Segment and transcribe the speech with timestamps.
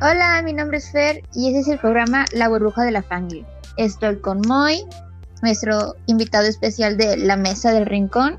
[0.00, 3.44] Hola, mi nombre es Fer y ese es el programa La burbuja de la Fangirl.
[3.76, 4.84] Estoy con Moy,
[5.42, 8.38] nuestro invitado especial de la Mesa del Rincón,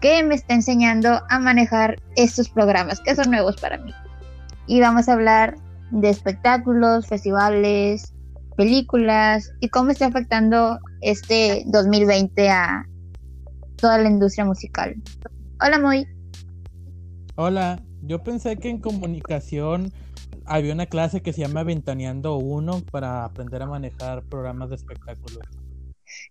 [0.00, 3.92] que me está enseñando a manejar estos programas que son nuevos para mí.
[4.66, 5.54] Y vamos a hablar
[5.92, 8.12] de espectáculos, festivales,
[8.56, 12.84] películas y cómo está afectando este 2020 a
[13.76, 14.96] toda la industria musical.
[15.64, 16.08] Hola, Moy.
[17.36, 19.92] Hola, yo pensé que en comunicación
[20.48, 25.40] había una clase que se llama Ventaneando 1 para aprender a manejar programas de espectáculos.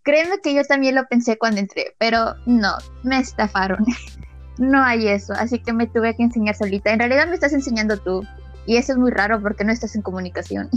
[0.03, 3.85] Créeme que yo también lo pensé cuando entré, pero no, me estafaron.
[4.57, 6.91] no hay eso, así que me tuve que enseñar solita.
[6.91, 8.23] En realidad me estás enseñando tú,
[8.65, 10.69] y eso es muy raro porque no estás en comunicación.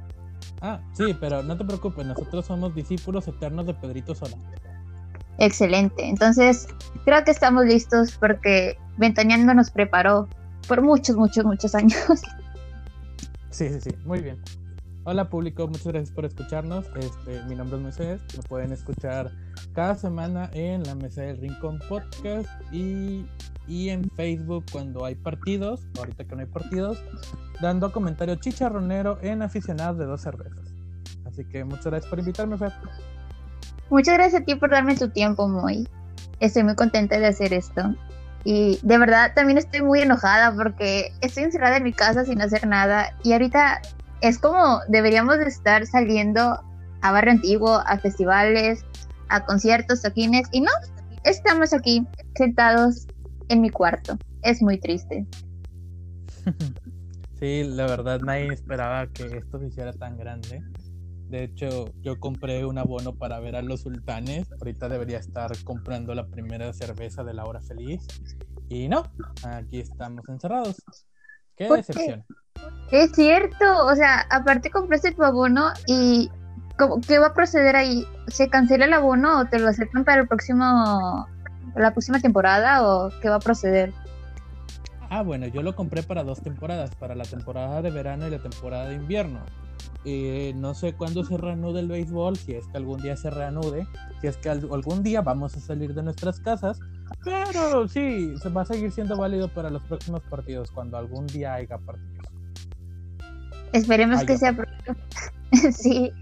[0.62, 4.36] ah, sí, pero no te preocupes, nosotros somos discípulos eternos de Pedrito Sola.
[5.38, 6.68] Excelente, entonces
[7.04, 10.26] creo que estamos listos porque Ventaneando nos preparó
[10.66, 11.96] por muchos, muchos, muchos años.
[13.56, 14.38] Sí, sí, sí, muy bien.
[15.04, 16.84] Hola público, muchas gracias por escucharnos.
[16.94, 18.20] Este, mi nombre es Moisés.
[18.36, 19.32] Me pueden escuchar
[19.74, 23.24] cada semana en la Mesa del Rincón Podcast y,
[23.66, 27.02] y en Facebook cuando hay partidos, ahorita que no hay partidos,
[27.62, 30.74] dando comentario chicharronero en aficionados de dos cervezas.
[31.24, 32.74] Así que muchas gracias por invitarme, Fer.
[33.88, 35.88] Muchas gracias a ti por darme tu tiempo, Moy.
[36.40, 37.94] Estoy muy contenta de hacer esto.
[38.48, 42.64] Y de verdad también estoy muy enojada porque estoy encerrada en mi casa sin hacer
[42.64, 43.12] nada.
[43.24, 43.82] Y ahorita
[44.20, 46.62] es como deberíamos de estar saliendo
[47.00, 48.84] a barrio antiguo, a festivales,
[49.30, 50.46] a conciertos, toquines.
[50.52, 50.70] Y no,
[51.24, 53.08] estamos aquí sentados
[53.48, 54.16] en mi cuarto.
[54.42, 55.26] Es muy triste.
[57.38, 60.62] Sí, la verdad nadie esperaba que esto se hiciera tan grande.
[61.28, 64.46] De hecho, yo compré un abono para ver a los sultanes.
[64.52, 68.06] Ahorita debería estar comprando la primera cerveza de la hora feliz.
[68.68, 69.02] Y no,
[69.44, 70.76] aquí estamos encerrados.
[71.56, 72.24] Qué decepción.
[72.90, 76.30] Es cierto, o sea, aparte compraste tu abono y
[77.06, 78.06] ¿qué va a proceder ahí?
[78.28, 81.26] ¿Se cancela el abono o te lo aceptan para el próximo,
[81.74, 83.92] la próxima temporada o qué va a proceder?
[85.10, 88.42] Ah, bueno, yo lo compré para dos temporadas, para la temporada de verano y la
[88.42, 89.40] temporada de invierno.
[90.04, 93.86] Eh, no sé cuándo se reanude el béisbol, si es que algún día se reanude,
[94.20, 96.78] si es que algún día vamos a salir de nuestras casas,
[97.24, 101.54] pero sí, se va a seguir siendo válido para los próximos partidos, cuando algún día
[101.54, 102.26] haya partidos.
[103.72, 104.94] Esperemos que sea pronto.
[105.72, 106.12] sí.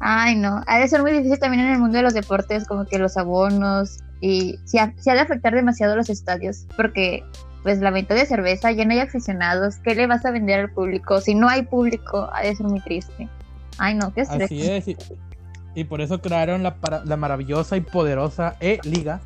[0.00, 0.62] Ay, no.
[0.66, 3.16] Ha de ser muy difícil también en el mundo de los deportes, como que los
[3.16, 7.24] abonos y se ha, ha de afectar demasiado los estadios, porque
[7.64, 10.70] pues la venta de cerveza, ya no hay aficionados, ¿qué le vas a vender al
[10.70, 11.22] público?
[11.22, 13.26] Si no hay público, ha de ser muy triste.
[13.78, 14.44] Ay, no, qué estrés.
[14.44, 14.84] Así es,
[15.74, 19.22] y, por eso crearon la, la maravillosa y poderosa E-Liga,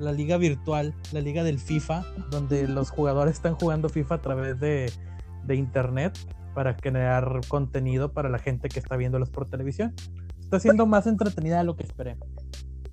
[0.00, 4.58] la liga virtual, la liga del FIFA, donde los jugadores están jugando FIFA a través
[4.58, 4.92] de,
[5.44, 6.18] de internet
[6.52, 9.94] para crear contenido para la gente que está viéndolos por televisión.
[10.40, 12.16] Está siendo más entretenida de lo que esperé.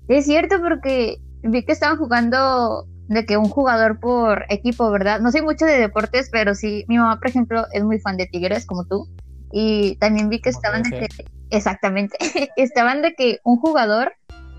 [0.06, 5.20] Es cierto, porque vi que estaban jugando de que un jugador por equipo, ¿verdad?
[5.20, 8.26] No sé mucho de deportes, pero sí, mi mamá, por ejemplo, es muy fan de
[8.26, 9.08] Tigres, como tú.
[9.50, 11.08] Y también vi que estaban de que,
[11.50, 12.18] exactamente,
[12.56, 14.12] estaban de que un jugador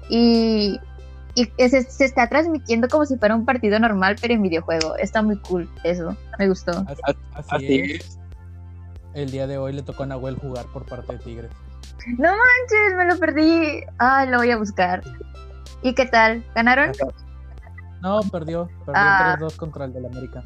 [0.10, 0.80] y,
[1.36, 4.98] y se, se, está transmitiendo como si fuera un partido normal, pero en videojuego.
[4.98, 6.86] Está muy cool eso, me gustó.
[7.34, 8.20] Así, es.
[9.14, 11.52] El día de hoy le tocó a Nahuel jugar por parte de Tigres.
[12.18, 13.84] No manches, me lo perdí.
[14.00, 15.04] Ay, lo voy a buscar.
[15.84, 16.44] ¿Y qué tal?
[16.56, 16.92] ¿Ganaron?
[18.02, 18.68] No, perdió.
[18.86, 20.44] Perdió ah, 3-2 contra el del América.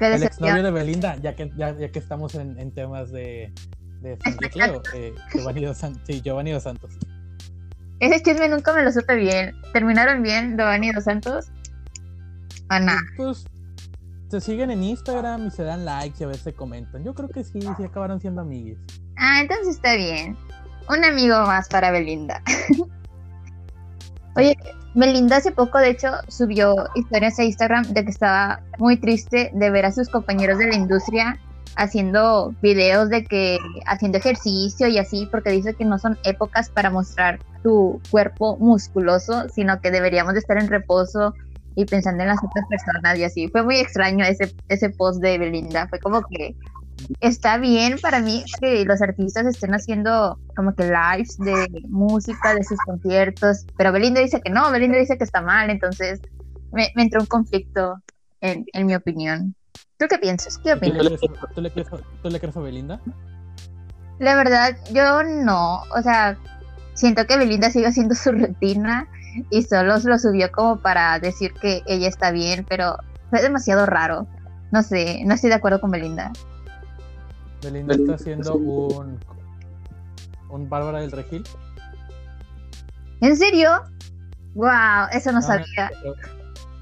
[0.00, 3.52] el exnovio de Belinda, ya que, ya, ya que estamos en, en, temas de,
[4.00, 6.92] de franquiceo, eh, Giovanni, Dos Santos, sí, Giovanni Dos Santos.
[8.00, 9.54] Ese chisme nunca me lo supe bien.
[9.72, 11.50] ¿Terminaron bien Giovanni Dos Santos?
[12.70, 12.92] ¿O no?
[13.16, 13.44] Pues
[14.28, 17.04] se siguen en Instagram y se dan likes y a veces se comentan.
[17.04, 18.78] Yo creo que sí, sí acabaron siendo amigues.
[19.16, 20.36] Ah, entonces está bien.
[20.88, 22.42] Un amigo más para Belinda.
[24.36, 24.56] Oye,
[24.96, 29.70] Melinda hace poco, de hecho, subió historias a Instagram de que estaba muy triste de
[29.70, 31.38] ver a sus compañeros de la industria
[31.76, 36.88] haciendo videos de que haciendo ejercicio y así, porque dice que no son épocas para
[36.88, 41.34] mostrar tu cuerpo musculoso, sino que deberíamos de estar en reposo
[41.74, 43.48] y pensando en las otras personas y así.
[43.48, 46.56] Fue muy extraño ese, ese post de Belinda, fue como que
[47.20, 52.64] está bien para mí que los artistas estén haciendo como que lives de música, de
[52.64, 56.20] sus conciertos, pero Belinda dice que no, Belinda dice que está mal, entonces
[56.72, 58.02] me, entró un conflicto
[58.40, 59.54] en, mi opinión.
[59.98, 60.58] ¿Tú qué piensas?
[60.58, 60.98] ¿Qué opinas?
[61.54, 63.00] ¿Tú le, crees, a Belinda?
[64.18, 66.38] La verdad, yo no, o sea,
[66.94, 69.08] siento que Belinda sigue haciendo su rutina
[69.50, 72.96] y solo lo subió como para decir que ella está bien, pero
[73.30, 74.26] fue demasiado raro.
[74.72, 76.32] No sé, no estoy de acuerdo con Belinda.
[77.62, 79.18] Belinda está haciendo un,
[80.50, 81.44] un Bárbara del Regil.
[83.20, 83.82] ¿En serio?
[84.54, 85.90] Wow, eso no, sabía.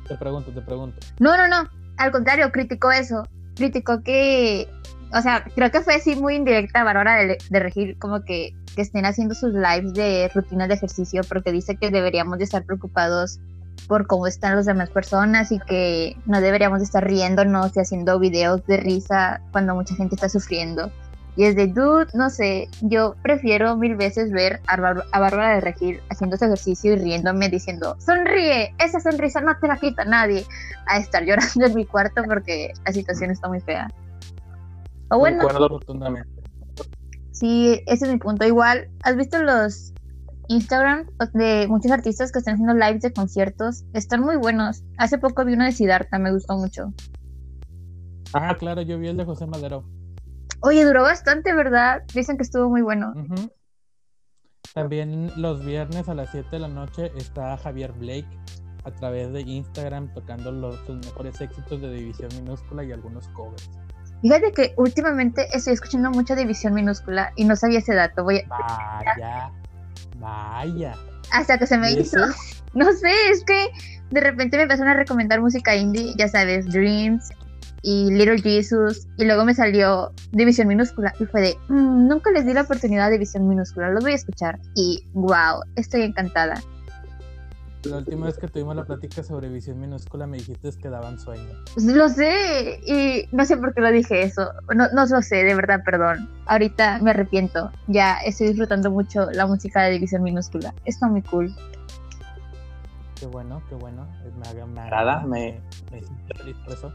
[0.08, 0.98] Te, pregunto, te pregunto.
[1.18, 1.68] No, no, no.
[1.96, 3.24] Al contrario, criticó eso.
[3.56, 4.68] Criticó que,
[5.12, 8.82] o sea, creo que fue así muy indirecta Bárbara de, de Regil, como que, que
[8.82, 13.40] estén haciendo sus lives de rutinas de ejercicio, porque dice que deberíamos de estar preocupados
[13.88, 18.64] por cómo están las demás personas y que no deberíamos estar riéndonos y haciendo videos
[18.66, 20.90] de risa cuando mucha gente está sufriendo.
[21.36, 26.00] Y es de, dude, no sé, yo prefiero mil veces ver a, Bárbara de Regil
[26.08, 30.46] haciendo ese ejercicio y riéndome diciendo, sonríe, esa sonrisa no te la quita nadie,
[30.86, 33.88] a estar llorando en mi cuarto porque la situación está muy fea.
[35.10, 36.30] O bueno, rotundamente.
[37.32, 38.46] Sí, ese es mi punto.
[38.46, 39.92] Igual, ¿has visto los
[40.48, 43.84] Instagram de muchos artistas que están haciendo lives de conciertos.
[43.92, 44.82] Están muy buenos.
[44.98, 46.92] Hace poco vi uno de Siddhartha, me gustó mucho.
[48.32, 49.84] Ah, claro, yo vi el de José Madero.
[50.60, 52.02] Oye, duró bastante, ¿verdad?
[52.14, 53.12] Dicen que estuvo muy bueno.
[54.72, 58.26] También los viernes a las 7 de la noche está Javier Blake
[58.84, 63.70] a través de Instagram tocando los, mejores éxitos de División Minúscula y algunos covers.
[64.22, 68.24] Fíjate que últimamente estoy escuchando mucha División Minúscula y no sabía ese dato.
[68.24, 68.48] Voy a...
[68.48, 69.52] Vaya.
[70.24, 70.96] Vaya.
[71.30, 72.18] Hasta que se me hizo.
[72.74, 73.68] No sé, es que
[74.10, 77.28] de repente me empezaron a recomendar música indie, ya sabes, Dreams
[77.82, 82.44] y Little Jesus, y luego me salió División Minúscula y fue de, mm, nunca les
[82.44, 86.60] di la oportunidad de División Minúscula, los voy a escuchar y wow, estoy encantada.
[87.84, 91.50] La última vez que tuvimos la plática sobre visión minúscula me dijiste que daban sueño.
[91.74, 94.50] Pues lo sé, y no sé por qué lo dije eso.
[94.74, 96.30] No, no lo sé, de verdad, perdón.
[96.46, 97.70] Ahorita me arrepiento.
[97.86, 100.74] Ya estoy disfrutando mucho la música de división minúscula.
[100.86, 101.54] Está muy cool.
[103.20, 104.06] Qué bueno, qué bueno.
[104.38, 105.60] Me, me agrada, me,
[105.92, 106.92] me siento feliz por eso.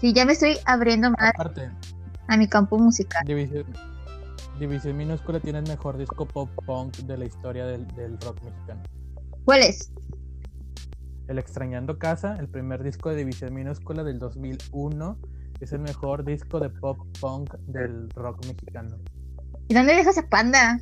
[0.00, 1.32] Sí, ya me estoy abriendo más
[2.28, 3.22] a mi campo musical.
[3.24, 3.64] División,
[4.58, 8.82] división minúscula tiene el mejor disco pop punk de la historia del, del rock mexicano.
[9.44, 9.90] ¿Cuál es?
[11.26, 15.18] El Extrañando Casa, el primer disco de División Minúscula del 2001,
[15.60, 18.96] es el mejor disco de pop punk del rock mexicano.
[19.68, 20.80] ¿Y dónde dejas a Panda?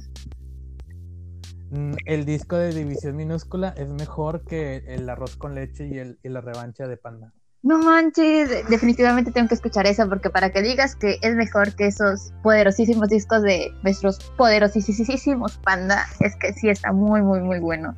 [1.71, 6.19] Mm, el disco de División Minúscula es mejor que el arroz con leche y, el,
[6.23, 7.33] y la revancha de Panda.
[7.63, 11.87] No manches, definitivamente tengo que escuchar eso porque para que digas que es mejor que
[11.87, 17.95] esos poderosísimos discos de nuestros poderosísimos Panda, es que sí está muy, muy, muy bueno.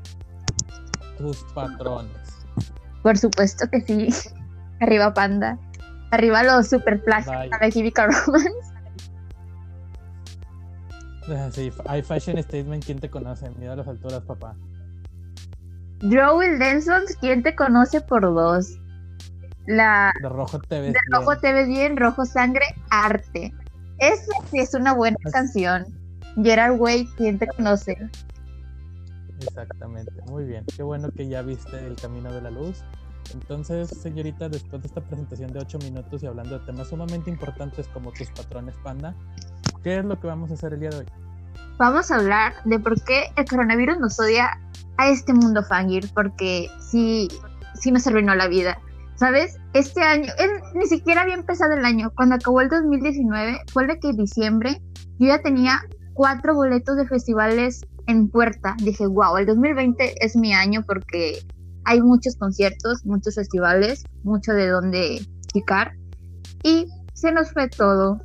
[1.22, 2.44] Tus patrones.
[3.04, 4.08] Por supuesto que sí.
[4.80, 5.56] Arriba Panda.
[6.10, 8.50] Arriba los super flash de Romance.
[11.28, 13.48] Ah, sí, hay Fashion Statement, ¿quién te conoce?
[13.56, 14.56] Mira las alturas, papá.
[16.02, 18.76] Joel Denson, ¿quién te conoce por dos?
[19.66, 20.12] La...
[20.20, 23.54] De rojo te ves de rojo te ves bien, rojo sangre, arte.
[23.98, 25.86] Esa sí es una buena canción.
[26.42, 27.96] Gerard Way, ¿quién te conoce?
[29.42, 30.64] Exactamente, muy bien.
[30.76, 32.82] Qué bueno que ya viste el camino de la luz.
[33.34, 37.88] Entonces, señorita, después de esta presentación de 8 minutos y hablando de temas sumamente importantes
[37.88, 39.14] como tus patrones panda,
[39.82, 41.06] ¿qué es lo que vamos a hacer el día de hoy?
[41.78, 44.60] Vamos a hablar de por qué el coronavirus nos odia
[44.98, 47.28] a este mundo fangir, porque sí,
[47.74, 48.78] sí nos arruinó la vida.
[49.14, 49.58] ¿Sabes?
[49.72, 50.32] Este año,
[50.74, 52.10] ni siquiera había empezado el año.
[52.16, 54.82] Cuando acabó el 2019, fue de que diciembre
[55.18, 55.80] yo ya tenía
[56.14, 58.76] cuatro boletos de festivales en puerta.
[58.82, 61.38] Dije, wow, el 2020 es mi año porque
[61.84, 65.92] hay muchos conciertos, muchos festivales, mucho de donde picar.
[66.62, 68.20] Y se nos fue todo.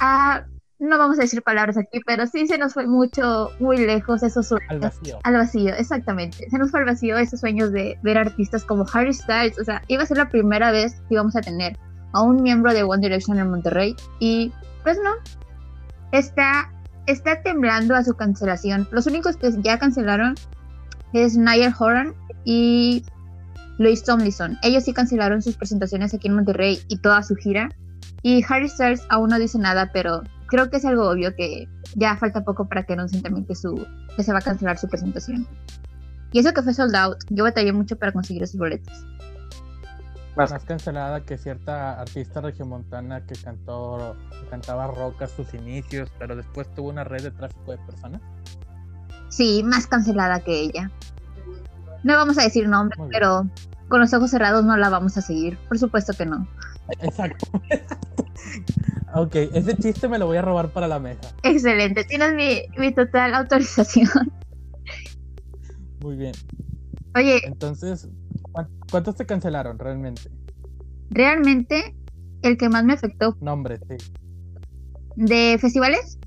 [0.00, 0.44] Ah,
[0.78, 4.48] no vamos a decir palabras aquí, pero sí se nos fue mucho, muy lejos esos
[4.48, 4.70] sueños.
[4.70, 5.18] Al vacío.
[5.22, 6.48] Al vacío, exactamente.
[6.50, 9.58] Se nos fue al vacío esos sueños de ver artistas como Harry Styles.
[9.58, 11.78] O sea, iba a ser la primera vez que íbamos a tener
[12.12, 13.96] a un miembro de One Direction en Monterrey.
[14.18, 15.12] Y pues no.
[16.12, 16.70] Está
[17.06, 18.88] está temblando a su cancelación.
[18.90, 20.34] Los únicos que ya cancelaron
[21.12, 23.04] es Niall Horan y
[23.78, 24.58] Louis Tomlinson.
[24.62, 27.70] Ellos sí cancelaron sus presentaciones aquí en Monterrey y toda su gira.
[28.22, 32.16] Y Harry Styles aún no dice nada, pero creo que es algo obvio que ya
[32.16, 33.86] falta poco para que anuncien también que, su,
[34.16, 35.46] que se va a cancelar su presentación.
[36.32, 39.06] Y eso que fue sold out, yo batallé mucho para conseguir esos boletos
[40.36, 44.16] más cancelada que cierta artista regiomontana que cantó
[44.50, 48.20] cantaba rock a sus inicios, pero después tuvo una red de tráfico de personas.
[49.28, 50.90] Sí, más cancelada que ella.
[52.02, 53.48] No vamos a decir nombre, pero
[53.88, 55.58] con los ojos cerrados no la vamos a seguir.
[55.68, 56.46] Por supuesto que no.
[57.00, 57.46] Exacto.
[59.14, 61.34] ok, ese chiste me lo voy a robar para la mesa.
[61.42, 64.32] Excelente, tienes mi, mi total autorización.
[66.00, 66.34] Muy bien.
[67.14, 67.40] Oye.
[67.44, 68.08] Entonces,
[68.90, 70.30] ¿Cuántos te cancelaron realmente?
[71.10, 71.94] Realmente,
[72.42, 73.36] el que más me afectó.
[73.40, 73.96] Nombre, sí.
[75.16, 76.18] ¿De festivales?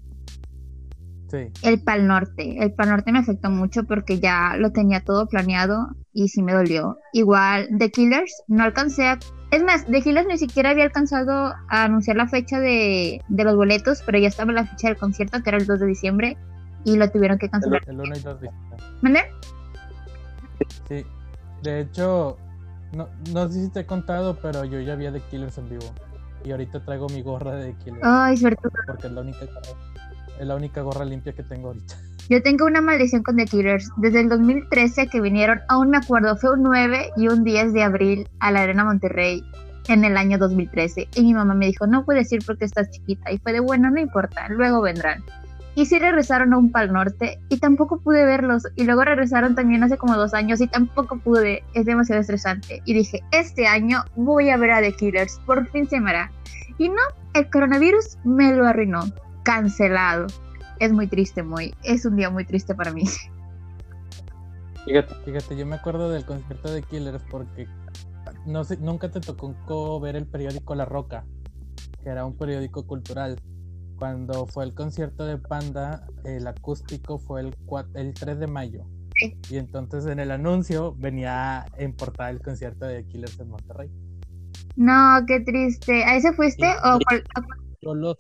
[1.30, 1.52] Sí.
[1.62, 2.64] El Pal Norte.
[2.64, 6.54] El Pal Norte me afectó mucho porque ya lo tenía todo planeado y sí me
[6.54, 6.98] dolió.
[7.14, 9.20] Igual, The Killers, no alcancé a...
[9.52, 13.56] Es más, The Killers ni siquiera había alcanzado a anunciar la fecha de, de los
[13.56, 16.38] boletos, pero ya estaba la fecha del concierto, que era el 2 de diciembre,
[16.84, 17.82] y lo tuvieron que cancelar.
[17.88, 18.84] El 1 y 2 visitas.
[19.02, 19.22] ¿Mande?
[20.88, 21.06] Sí.
[21.64, 22.38] De hecho,
[22.94, 25.70] no, no sé si te he contado, pero yo ya vi a The Killers en
[25.70, 25.86] vivo.
[26.44, 28.04] Y ahorita traigo mi gorra de The Killers.
[28.04, 28.70] Ay, suerte.
[28.88, 29.46] Porque es la única
[30.40, 31.96] es la única gorra limpia que tengo ahorita.
[32.30, 33.90] Yo tengo una maldición con The Killers.
[33.98, 37.84] Desde el 2013 que vinieron, aún me acuerdo, fue un 9 y un 10 de
[37.84, 39.44] abril a la Arena Monterrey
[39.88, 41.10] en el año 2013.
[41.16, 43.32] Y mi mamá me dijo, no puedes ir porque estás chiquita.
[43.32, 45.24] Y fue de, bueno, no importa, luego vendrán.
[45.76, 48.64] Y sí regresaron a un Pal Norte y tampoco pude verlos.
[48.76, 51.64] Y luego regresaron también hace como dos años y tampoco pude.
[51.74, 52.82] Es demasiado estresante.
[52.86, 55.40] Y dije, este año voy a ver a The Killers.
[55.46, 56.12] Por fin se me.
[56.78, 57.02] Y no,
[57.34, 59.04] el coronavirus me lo arruinó.
[59.44, 60.28] Cancelado.
[60.80, 61.74] Es muy triste, muy.
[61.84, 63.04] Es un día muy triste para mí.
[64.86, 67.68] Fíjate, fíjate, yo me acuerdo del concierto de Killers porque
[68.46, 71.26] no sé, nunca te tocó ver el periódico La Roca,
[72.02, 73.40] que era un periódico cultural.
[74.00, 77.56] Cuando fue el concierto de Panda, el acústico fue el,
[77.96, 78.86] el 3 de mayo.
[79.50, 83.92] Y entonces en el anuncio venía en portada el concierto de Killers en Monterrey.
[84.78, 86.06] No, qué triste.
[86.06, 86.66] ¿A ese fuiste?
[86.86, 86.98] o
[87.82, 88.16] Yo los...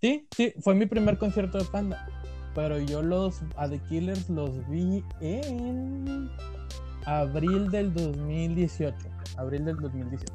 [0.00, 2.04] Sí, sí, fue mi primer concierto de Panda.
[2.56, 6.28] Pero yo los a The Killers los vi en
[7.04, 8.96] abril del 2018.
[9.36, 10.34] Abril del 2018.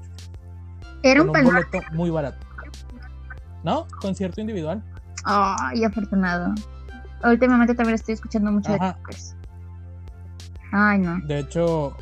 [1.03, 2.47] Era un, un boleto muy barato.
[3.63, 3.87] ¿No?
[3.99, 4.83] Concierto individual.
[5.23, 6.53] Ay, afortunado.
[7.23, 8.93] Últimamente también estoy escuchando mucho Ajá.
[8.93, 9.35] de Killers.
[10.71, 11.19] Ay, no.
[11.27, 11.95] De hecho,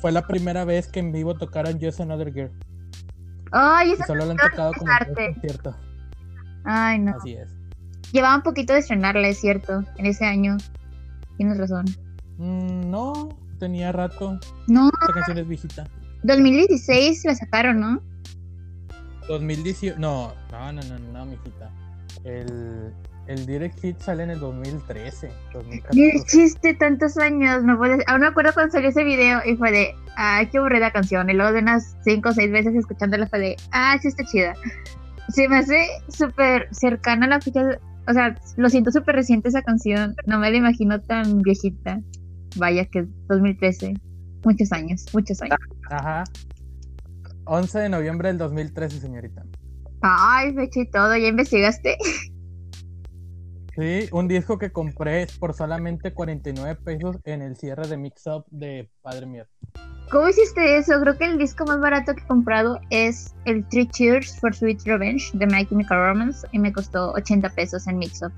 [0.00, 2.50] fue la primera vez que en vivo tocaron Just Another Girl.
[3.52, 5.76] Ay, Y esa solo lo han tocado como conciertos.
[6.64, 7.16] Ay, no.
[7.16, 7.48] Así es.
[8.12, 10.56] Llevaba un poquito de estrenarla, es cierto, en ese año.
[11.36, 11.84] Tienes razón.
[12.38, 14.38] Mm, no, tenía rato.
[14.68, 15.84] No, Esta canción es viejita.
[16.22, 18.02] 2016 la sacaron, ¿no?
[19.28, 19.98] 2018.
[19.98, 21.70] No, no, no, no, no, mijita.
[22.24, 22.92] El,
[23.26, 25.28] el Direct Hit sale en el 2013.
[25.28, 26.24] Qué 2014.
[26.26, 27.62] chiste, tantos años.
[27.64, 28.02] No puede...
[28.06, 31.28] Aún me acuerdo cuando salió ese video y fue de, ay, qué aburrida canción.
[31.30, 34.54] Y luego de unas 5 o 6 veces escuchándola fue de, ah, sí está chida.
[35.28, 37.78] Se me hace súper cercana a la fecha.
[38.06, 40.14] O sea, lo siento súper reciente esa canción.
[40.26, 42.00] No me la imagino tan viejita.
[42.56, 43.94] Vaya que es 2013.
[44.44, 45.58] Muchos años, muchos años.
[45.90, 46.24] Ajá.
[47.46, 49.44] 11 de noviembre del 2013, señorita.
[50.00, 51.96] Ay, fecha y todo, ¿ya investigaste?
[53.76, 58.44] Sí, un disco que compré por solamente 49 pesos en el cierre de Mix Up
[58.50, 59.46] de Padre Mío.
[60.10, 61.00] ¿Cómo hiciste eso?
[61.00, 64.82] Creo que el disco más barato que he comprado es el Three Cheers for Sweet
[64.84, 68.32] Revenge de My Chemical Romance y me costó 80 pesos en Mixup.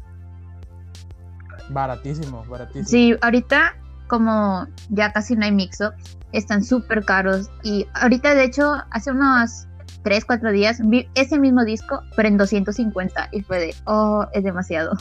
[1.71, 2.87] Baratísimo, baratísimo.
[2.87, 3.75] Sí, ahorita
[4.09, 9.67] como ya casi no hay Mixups, están súper caros y ahorita de hecho hace unos
[10.03, 14.45] 3, 4 días vi ese mismo disco pero en 250 y fue de, oh, es
[14.45, 14.93] demasiado.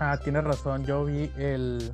[0.00, 1.92] Ah, tienes razón, yo vi el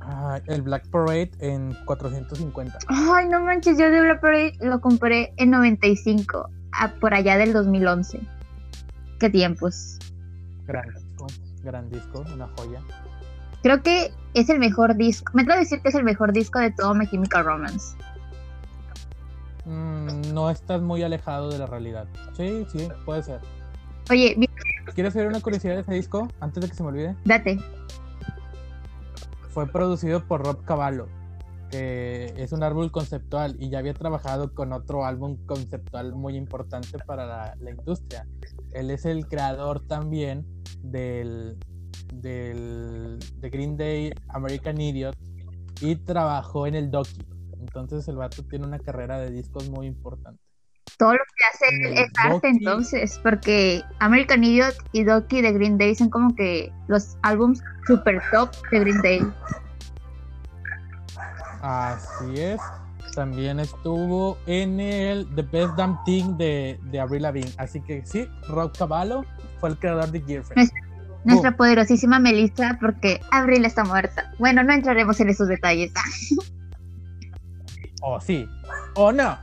[0.00, 2.78] ah, el Black Parade en 450.
[2.88, 7.52] Ay, no manches, yo de Black Parade lo compré en 95, a- por allá del
[7.52, 8.20] 2011.
[9.20, 9.98] Qué tiempos.
[10.66, 11.26] Gran disco,
[11.62, 12.80] gran disco, una joya.
[13.66, 15.32] Creo que es el mejor disco.
[15.34, 17.96] Me atrevo a decir que es el mejor disco de todo My Chemical Romance.
[19.64, 22.06] Mm, no estás muy alejado de la realidad.
[22.36, 23.40] Sí, sí, puede ser.
[24.08, 24.48] Oye, vi-
[24.94, 26.28] ¿Quieres saber una curiosidad de ese disco?
[26.38, 27.16] Antes de que se me olvide.
[27.24, 27.58] date.
[29.50, 31.08] Fue producido por Rob Cavallo,
[31.72, 36.98] que es un álbum conceptual y ya había trabajado con otro álbum conceptual muy importante
[37.04, 38.28] para la, la industria.
[38.74, 40.46] Él es el creador también
[40.84, 41.56] del,
[42.12, 45.16] del de Green Day, American Idiot
[45.80, 47.26] y trabajó en el Doki.
[47.60, 50.40] Entonces el vato tiene una carrera de discos muy importante.
[50.98, 55.52] Todo lo que hace En el es arte entonces, porque American Idiot y Doki de
[55.52, 59.32] Green Day son como que los álbums super top de Green Day.
[61.60, 62.60] Así es.
[63.14, 67.50] También estuvo en el The Best Damn Thing de, de Avril Lavigne.
[67.58, 69.24] Así que sí, Rob Cavallo
[69.58, 70.70] fue el creador de Gearfriend.
[71.26, 74.32] Nuestra poderosísima Melissa, porque Abril está muerta.
[74.38, 75.92] Bueno, no entraremos en esos detalles.
[78.02, 78.48] O sí,
[78.94, 79.36] o no.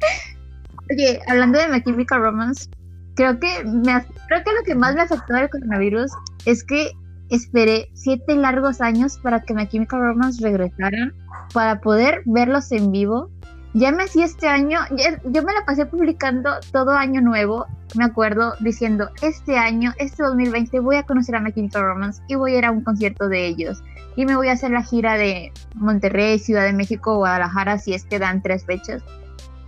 [0.90, 2.70] Oye, hablando de My Chemical Romance,
[3.14, 6.10] creo que, me, creo que lo que más me afectó del coronavirus
[6.46, 6.92] es que
[7.28, 11.12] esperé siete largos años para que My Chemical Romance regresaran,
[11.52, 13.30] para poder verlos en vivo
[13.74, 14.78] ya me hacía este año,
[15.24, 17.66] yo me la pasé publicando todo año nuevo,
[17.96, 22.36] me acuerdo, diciendo, este año, este 2020 voy a conocer a My Chemical Romance y
[22.36, 23.82] voy a ir a un concierto de ellos.
[24.14, 28.04] Y me voy a hacer la gira de Monterrey, Ciudad de México, Guadalajara, si es
[28.04, 29.02] que dan tres fechas.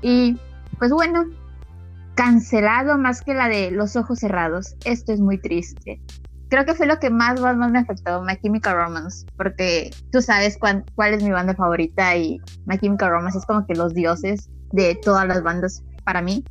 [0.03, 0.39] Y
[0.79, 1.25] pues bueno,
[2.15, 4.77] cancelado más que la de los ojos cerrados.
[4.85, 6.01] Esto es muy triste
[6.49, 10.57] creo que fue lo que más, más, me afectó, My Chemical Romance, porque tú sabes
[10.59, 14.49] cuál, cuál es mi banda favorita y My Chemical Romance es como que los dioses
[14.73, 16.45] de todas las bandas para mí.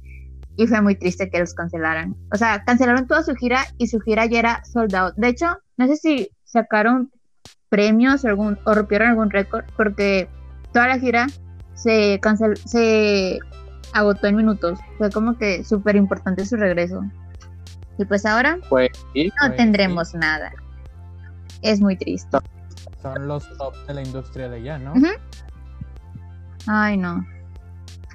[0.57, 2.15] Y fue muy triste que los cancelaran.
[2.33, 5.13] O sea, cancelaron toda su gira y su gira ya era sold out.
[5.15, 5.47] De hecho,
[5.77, 7.11] no sé si sacaron
[7.67, 10.29] premios o, algún, o rompieron algún récord, porque
[10.71, 11.27] toda la gira
[11.73, 13.39] se, cancel, se
[13.93, 14.79] agotó en minutos.
[14.97, 17.03] Fue como que súper importante su regreso.
[17.97, 20.51] Y pues ahora pues, no pues, tendremos nada.
[21.61, 22.37] Es muy triste.
[23.01, 24.93] Son los top de la industria de allá, ¿no?
[26.67, 27.25] Ay, no.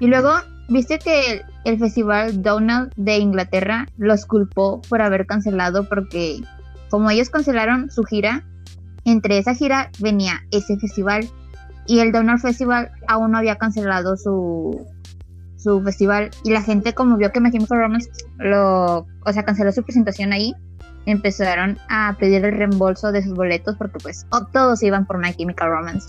[0.01, 0.31] Y luego,
[0.69, 5.89] ¿viste que el, festival Donald de Inglaterra los culpó por haber cancelado?
[5.89, 6.41] Porque
[6.89, 8.45] como ellos cancelaron su gira,
[9.05, 11.29] entre esa gira venía ese festival
[11.87, 14.87] y el Donald Festival aún no había cancelado su,
[15.63, 19.73] su festival y la gente como vio que My Chemical Romance lo, o sea, canceló
[19.73, 20.55] su presentación ahí,
[21.07, 25.71] empezaron a pedir el reembolso de sus boletos porque pues todos iban por My Chemical
[25.71, 26.09] Romance.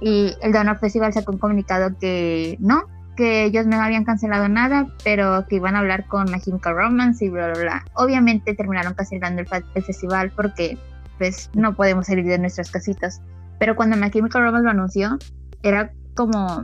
[0.00, 2.84] Y el Donor Festival sacó un comunicado que no,
[3.16, 7.24] que ellos no habían cancelado nada, pero que iban a hablar con My Chemical Romance
[7.24, 7.84] y bla, bla, bla.
[7.94, 10.76] Obviamente terminaron cancelando el, el festival porque
[11.18, 13.20] pues no podemos salir de nuestras casitas.
[13.58, 15.18] Pero cuando My Chemical Romance lo anunció,
[15.62, 16.62] era como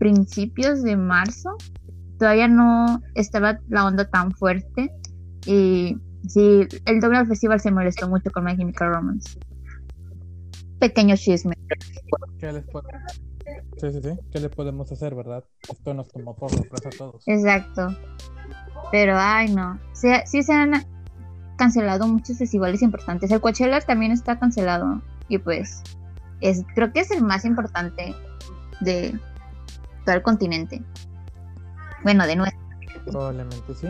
[0.00, 1.56] principios de marzo.
[2.18, 4.90] Todavía no estaba la onda tan fuerte.
[5.46, 9.38] Y sí, el doble festival se molestó mucho con My Chemical Romance.
[10.80, 11.54] Pequeño chisme.
[12.38, 14.18] ¿Qué les, sí, sí, sí.
[14.32, 15.44] ¿Qué le podemos hacer, verdad?
[15.70, 17.22] Esto nos tomó por sorpresa a todos.
[17.26, 17.94] Exacto.
[18.90, 19.78] Pero, ay, no.
[19.92, 20.72] sí se han
[21.58, 23.30] cancelado muchos festivales importantes.
[23.30, 25.02] El Coachella también está cancelado.
[25.28, 25.82] Y pues,
[26.40, 28.14] es, creo que es el más importante
[28.80, 29.18] de,
[30.14, 30.82] el continente.
[32.02, 32.56] Bueno, de nuevo.
[33.06, 33.88] Probablemente sí.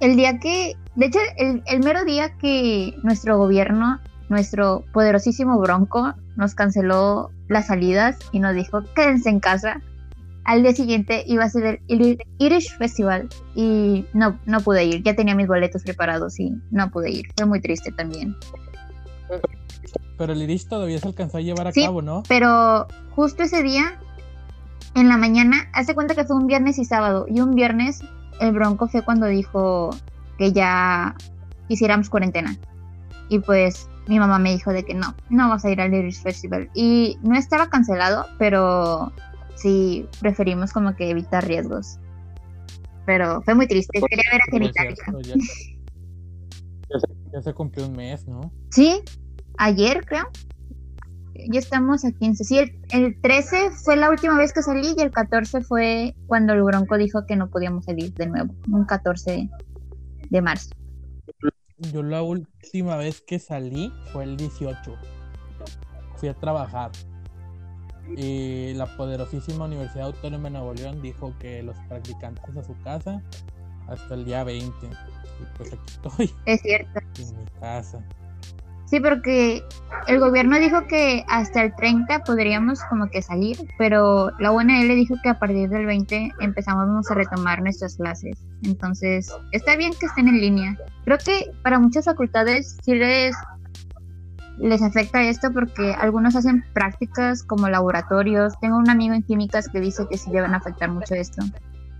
[0.00, 6.14] El día que, de hecho, el, el mero día que nuestro gobierno, nuestro poderosísimo Bronco,
[6.36, 9.82] nos canceló las salidas y nos dijo quédense en casa.
[10.44, 15.02] Al día siguiente iba a ser el Irish Festival y no, no pude ir.
[15.02, 17.26] Ya tenía mis boletos preparados y no pude ir.
[17.36, 18.34] Fue muy triste también.
[20.16, 22.22] Pero el Irish todavía se alcanzó a llevar a cabo, ¿no?
[22.28, 24.00] Pero justo ese día
[25.00, 28.00] en la mañana, hace cuenta que fue un viernes y sábado, y un viernes
[28.40, 29.90] el Bronco fue cuando dijo
[30.38, 31.14] que ya
[31.68, 32.56] hiciéramos cuarentena.
[33.28, 36.22] Y pues mi mamá me dijo de que no, no vas a ir al Irish
[36.22, 36.70] Festival.
[36.74, 39.12] Y no estaba cancelado, pero
[39.54, 41.98] sí preferimos como que evitar riesgos.
[43.04, 45.12] Pero fue muy triste, quería ver a Genitalica.
[45.22, 45.34] Ya,
[47.32, 48.52] ya, se cumplió un mes, ¿no?
[48.70, 49.02] Sí,
[49.58, 50.28] ayer creo
[51.50, 52.44] ya estamos a 15.
[52.44, 52.58] Sí,
[52.90, 56.96] el, 13 fue la última vez que salí y el 14 fue cuando el Bronco
[56.96, 59.48] dijo que no podíamos salir de nuevo, un 14
[60.30, 60.70] de marzo.
[61.78, 64.94] Yo la última vez que salí fue el 18.
[66.16, 66.90] Fui a trabajar.
[68.16, 73.22] Y la poderosísima Universidad Autónoma de Nuevo León dijo que los practicantes a su casa
[73.86, 74.72] hasta el día 20.
[74.86, 76.34] Y pues aquí estoy.
[76.46, 77.00] Es cierto.
[77.18, 78.02] En mi casa.
[78.88, 79.62] Sí, porque
[80.06, 85.16] el gobierno dijo que hasta el 30 podríamos como que salir, pero la UNL dijo
[85.22, 88.42] que a partir del 20 empezamos a retomar nuestras clases.
[88.62, 90.78] Entonces, está bien que estén en línea.
[91.04, 93.36] Creo que para muchas facultades sí les,
[94.56, 98.58] les afecta esto porque algunos hacen prácticas como laboratorios.
[98.60, 101.44] Tengo un amigo en químicas que dice que sí le van a afectar mucho esto.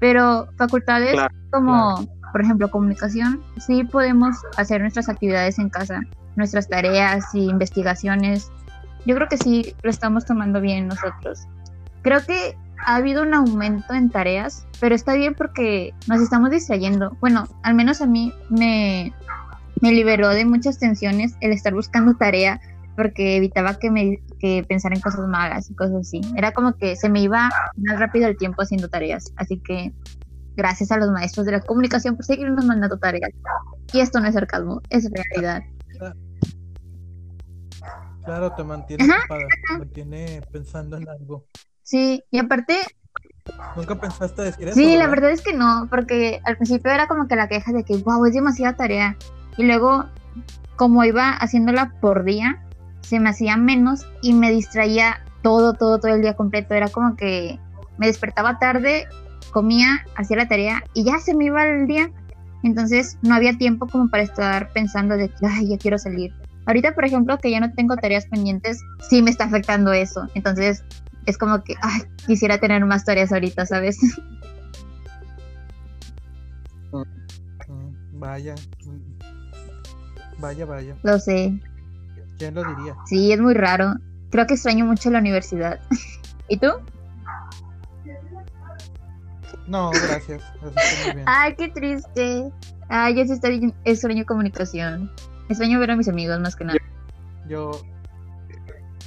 [0.00, 1.20] Pero facultades
[1.50, 6.00] como, por ejemplo, comunicación, sí podemos hacer nuestras actividades en casa
[6.38, 8.50] nuestras tareas y investigaciones.
[9.04, 11.46] Yo creo que sí lo estamos tomando bien nosotros.
[12.02, 17.16] Creo que ha habido un aumento en tareas, pero está bien porque nos estamos distrayendo.
[17.20, 19.12] Bueno, al menos a mí me,
[19.80, 22.60] me liberó de muchas tensiones el estar buscando tarea
[22.96, 26.20] porque evitaba que me que pensara en cosas malas y cosas así.
[26.36, 29.32] Era como que se me iba más rápido el tiempo haciendo tareas.
[29.36, 29.92] Así que
[30.56, 33.30] gracias a los maestros de la comunicación por seguirnos mandando tareas.
[33.92, 35.62] Y esto no es sarcasmo, es realidad.
[38.28, 41.46] Claro, te mantiene ocupada, te mantiene pensando en algo.
[41.82, 42.76] Sí, y aparte...
[43.74, 44.74] ¿Nunca pensaste decir eso?
[44.74, 47.84] Sí, la verdad es que no, porque al principio era como que la queja de
[47.84, 49.16] que, wow, es demasiada tarea.
[49.56, 50.04] Y luego,
[50.76, 52.62] como iba haciéndola por día,
[53.00, 56.74] se me hacía menos y me distraía todo, todo, todo el día completo.
[56.74, 57.58] Era como que
[57.96, 59.06] me despertaba tarde,
[59.52, 62.10] comía, hacía la tarea y ya se me iba el día.
[62.62, 66.34] Entonces no había tiempo como para estar pensando de que, ay, ya quiero salir.
[66.68, 70.26] Ahorita, por ejemplo, que ya no tengo tareas pendientes, sí me está afectando eso.
[70.34, 70.84] Entonces
[71.24, 73.98] es como que, ay, quisiera tener más tareas ahorita, ¿sabes?
[77.70, 78.54] Mm, vaya,
[78.86, 80.96] mm, vaya, vaya.
[81.02, 81.60] Lo sé.
[82.38, 82.96] ¿Quién lo diría?
[83.04, 83.92] Sí, es muy raro.
[84.30, 85.78] Creo que extraño mucho la universidad.
[86.48, 86.68] ¿Y tú?
[89.66, 90.42] No, gracias.
[90.62, 90.72] Muy
[91.14, 91.24] bien.
[91.26, 92.50] Ay, qué triste.
[92.88, 95.10] Ay, yo sí estoy, extraño comunicación.
[95.48, 96.78] Extraño ver a mis amigos más que nada.
[97.48, 97.70] Yo,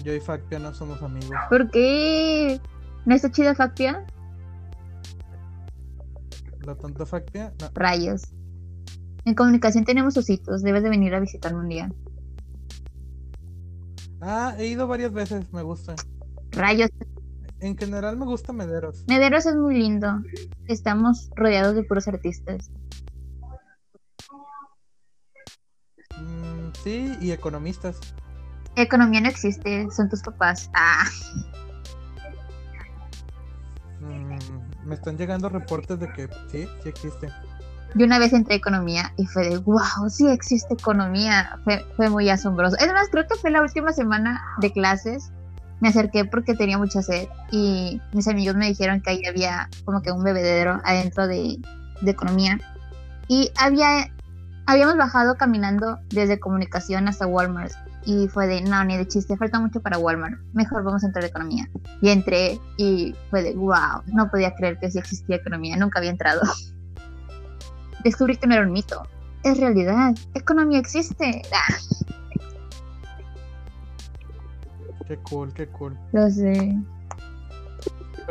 [0.04, 1.32] yo y Factia no somos amigos.
[1.50, 2.60] ¿Por qué?
[3.06, 4.06] ¿No está chida Factia?
[6.66, 7.70] La tonta Factia, no.
[7.74, 8.24] Rayos.
[9.26, 10.64] En comunicación tenemos ositos.
[10.64, 11.92] Debes de venir a visitarme un día.
[14.22, 15.96] Ah, he ido varias veces, me gusta.
[16.52, 16.90] Rayos.
[17.60, 19.06] En general me gusta Mederos.
[19.08, 20.22] Mederos es muy lindo.
[20.68, 22.72] Estamos rodeados de puros artistas.
[26.74, 28.00] Sí, y economistas.
[28.76, 30.70] Economía no existe, son tus papás.
[30.74, 31.04] Ah,
[34.00, 34.38] Mm,
[34.84, 37.28] me están llegando reportes de que sí, sí existe.
[37.94, 41.60] yo una vez entré a economía y fue de wow, sí existe economía.
[41.64, 42.78] Fue, fue muy asombroso.
[42.78, 45.32] Es más, creo que fue la última semana de clases.
[45.82, 50.02] Me acerqué porque tenía mucha sed y mis amigos me dijeron que ahí había como
[50.02, 51.58] que un bebedero adentro de,
[52.02, 52.58] de economía.
[53.28, 54.08] Y había,
[54.66, 57.74] habíamos bajado caminando desde comunicación hasta Walmart.
[58.04, 60.40] Y fue de, no, ni de chiste, falta mucho para Walmart.
[60.54, 61.70] Mejor vamos a entrar a economía.
[62.02, 66.12] Y entré y fue de, wow, no podía creer que sí existía economía, nunca había
[66.12, 66.42] entrado.
[68.04, 69.04] Descubrí que no era un mito,
[69.44, 70.16] es realidad.
[70.34, 71.44] Economía existe.
[71.54, 71.76] Ah,
[75.08, 75.98] Qué cool, qué cool.
[76.14, 76.74] lo sé.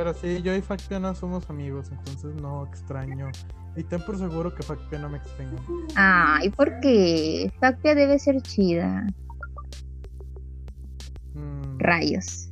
[0.00, 3.30] Pero sí, yo y Factia no somos amigos, entonces no extraño.
[3.76, 5.60] Y ten por seguro que Factia no me extraña.
[5.94, 7.52] Ay, ¿por qué?
[7.60, 9.06] Factia debe ser chida.
[11.34, 12.48] Mm, Rayos.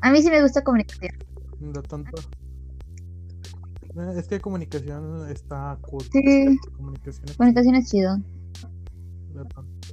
[0.00, 1.10] A mí sí me gusta comunicación.
[1.58, 2.22] lo tonto.
[3.96, 6.04] Eh, Es que comunicación está cool.
[6.12, 6.56] Sí.
[6.76, 8.16] Comunicación es Comunicación es chido.
[9.34, 9.88] lo tonto.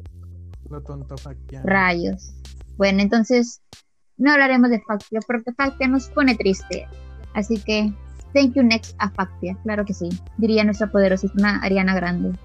[0.69, 1.63] Lo tonto Factia.
[1.65, 2.36] Rayos.
[2.78, 3.63] Bueno, entonces
[4.17, 6.88] no hablaremos de Factia porque Factia nos pone triste.
[7.34, 7.91] Así que,
[8.34, 9.58] thank you next a Factia.
[9.63, 10.10] Claro que sí.
[10.38, 12.38] Diría nuestra poderosísima Ariana Grande.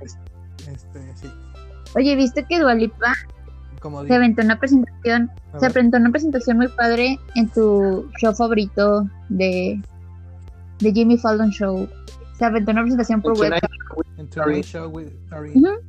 [0.00, 1.28] Este, sí.
[1.96, 3.14] Oye, ¿viste que Dualipa
[4.06, 5.30] se aventó una presentación?
[5.58, 9.80] Se presentó una presentación muy padre en tu show favorito de,
[10.78, 11.88] de Jimmy Fallon Show.
[12.38, 13.52] Se aventó una presentación por web.
[14.16, 15.08] en Tonight Show with
[15.54, 15.80] Ujú.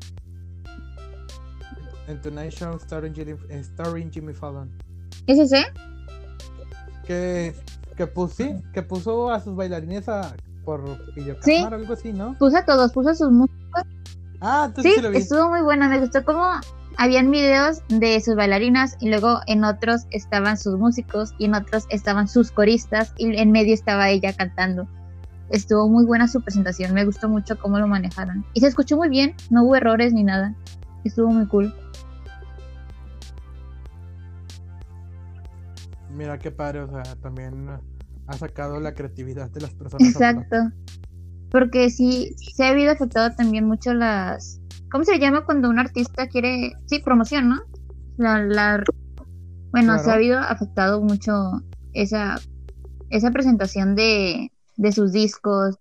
[2.12, 4.70] En Tonight Show starring Jimmy, starring Jimmy Fallon.
[5.28, 5.66] ¿Es ese?
[7.06, 7.54] Que,
[7.98, 10.82] que, pus- sí, que puso a sus bailarines a, por
[11.16, 11.64] videocámara Sí.
[11.64, 12.38] o algo así, ¿no?
[12.38, 13.84] Puso a todos, puso a sus músicos.
[14.40, 15.18] Ah, entonces Sí, sí, lo vi.
[15.18, 15.88] estuvo muy buena.
[15.90, 16.46] Me gustó cómo
[16.98, 21.86] habían videos de sus bailarinas y luego en otros estaban sus músicos y en otros
[21.90, 24.88] estaban sus coristas y en medio estaba ella cantando.
[25.50, 28.46] Estuvo muy buena su presentación, me gustó mucho cómo lo manejaron.
[28.54, 30.56] Y se escuchó muy bien, no hubo errores ni nada.
[31.04, 31.74] Estuvo muy cool.
[36.16, 37.70] Mira qué padre, o sea, también
[38.28, 40.08] ha sacado la creatividad de las personas.
[40.08, 40.56] Exacto.
[41.50, 44.62] Porque sí, se ha habido afectado también mucho las...
[44.92, 46.74] ¿Cómo se llama cuando un artista quiere...
[46.86, 47.60] Sí, promoción, ¿no?
[48.18, 48.84] La, la-
[49.72, 51.34] Bueno, se ha habido afectado mucho
[51.94, 52.40] esa,
[53.10, 55.78] esa presentación de, de sus discos.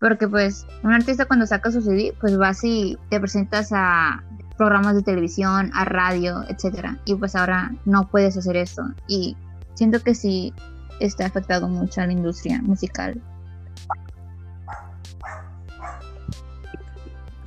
[0.00, 4.22] Porque pues un artista cuando saca su CD, pues vas y te presentas a
[4.58, 6.98] programas de televisión, a radio, etcétera.
[7.06, 8.82] Y pues ahora no puedes hacer eso.
[9.08, 9.36] Y
[9.74, 10.52] siento que sí
[11.00, 13.20] está afectado mucho a la industria musical.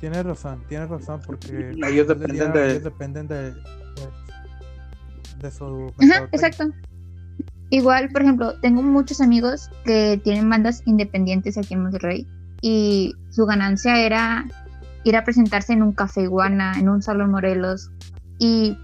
[0.00, 3.54] Tienes razón, tienes razón, porque Ellos dependen día, de- ellos dependen de, de,
[5.40, 6.66] de su Ajá, exacto.
[7.70, 12.26] Igual, por ejemplo, tengo muchos amigos que tienen bandas independientes aquí en Monterrey
[12.62, 14.46] y su ganancia era
[15.04, 17.90] ir a presentarse en un café iguana, en un salón Morelos
[18.38, 18.78] y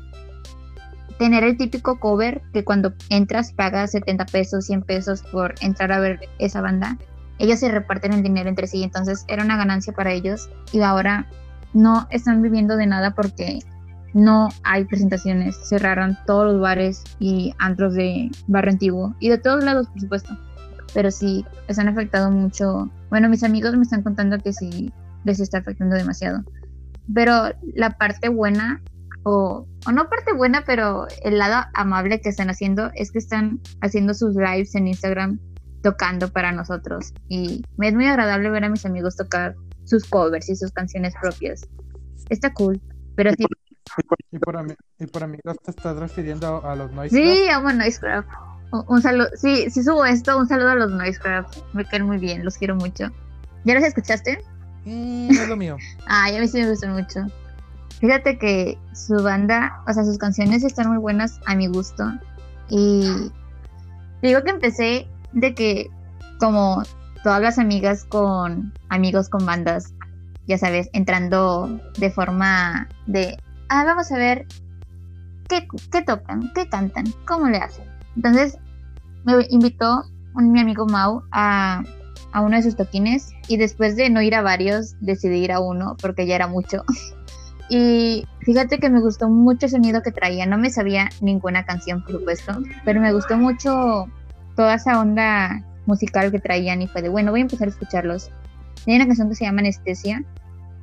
[1.18, 6.00] tener el típico cover que cuando entras pagas 70 pesos, 100 pesos por entrar a
[6.00, 6.98] ver esa banda.
[7.38, 11.28] Ellos se reparten el dinero entre sí, entonces era una ganancia para ellos y ahora
[11.72, 13.58] no están viviendo de nada porque
[14.12, 15.56] no hay presentaciones.
[15.68, 20.38] Cerraron todos los bares y antros de barrio antiguo y de todos lados, por supuesto.
[20.94, 22.88] Pero sí, les han afectado mucho.
[23.10, 24.92] Bueno, mis amigos me están contando que sí
[25.24, 26.44] les está afectando demasiado.
[27.12, 28.80] Pero la parte buena
[29.24, 33.60] o, o no parte buena, pero el lado amable que están haciendo es que están
[33.80, 35.38] haciendo sus lives en Instagram
[35.82, 37.12] tocando para nosotros.
[37.28, 41.14] Y me es muy agradable ver a mis amigos tocar sus covers y sus canciones
[41.20, 41.66] propias.
[42.30, 42.80] Está cool,
[43.16, 43.44] pero sí.
[44.32, 48.28] Y por, ami- y por amigos te estás refiriendo a los Noise Sí, amo Noisecraft.
[48.72, 51.58] Un, un saludo, sí, si subo esto, un saludo a los Noisecraft.
[51.74, 53.10] Me caen muy bien, los quiero mucho.
[53.64, 54.38] ¿Ya los escuchaste?
[54.84, 55.76] Mm, no es lo mío.
[56.06, 57.26] Ay, a mí sí me gustan mucho.
[58.00, 62.04] Fíjate que su banda, o sea, sus canciones están muy buenas a mi gusto.
[62.68, 63.30] Y
[64.22, 65.90] digo que empecé de que,
[66.38, 66.82] como
[67.22, 69.94] todas las amigas con amigos con bandas,
[70.46, 74.46] ya sabes, entrando de forma de, ah, vamos a ver
[75.48, 75.66] qué,
[76.02, 77.84] tocan, qué cantan, cómo le hacen.
[78.16, 78.58] Entonces,
[79.24, 80.04] me invitó
[80.34, 81.82] un, mi amigo Mau a
[82.34, 85.96] uno de sus toquines y después de no ir a varios, decidí ir a uno
[86.00, 86.82] porque ya era mucho.
[87.68, 90.46] Y fíjate que me gustó mucho el sonido que traía.
[90.46, 92.52] No me sabía ninguna canción, por supuesto,
[92.84, 94.06] pero me gustó mucho
[94.54, 98.30] toda esa onda musical que traían y fue de, bueno, voy a empezar a escucharlos.
[98.86, 100.24] Hay una canción que se llama Anestesia,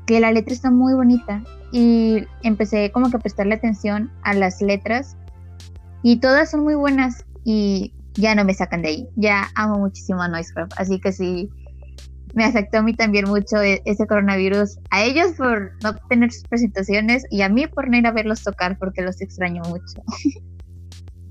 [0.05, 4.61] que la letra está muy bonita y empecé como que a prestarle atención a las
[4.61, 5.15] letras
[6.03, 9.09] y todas son muy buenas y ya no me sacan de ahí.
[9.15, 11.49] Ya amo muchísimo a Noisecraft, así que sí,
[12.33, 14.79] me afectó a mí también mucho e- ese coronavirus.
[14.89, 18.43] A ellos por no tener sus presentaciones y a mí por no ir a verlos
[18.43, 20.01] tocar porque los extraño mucho.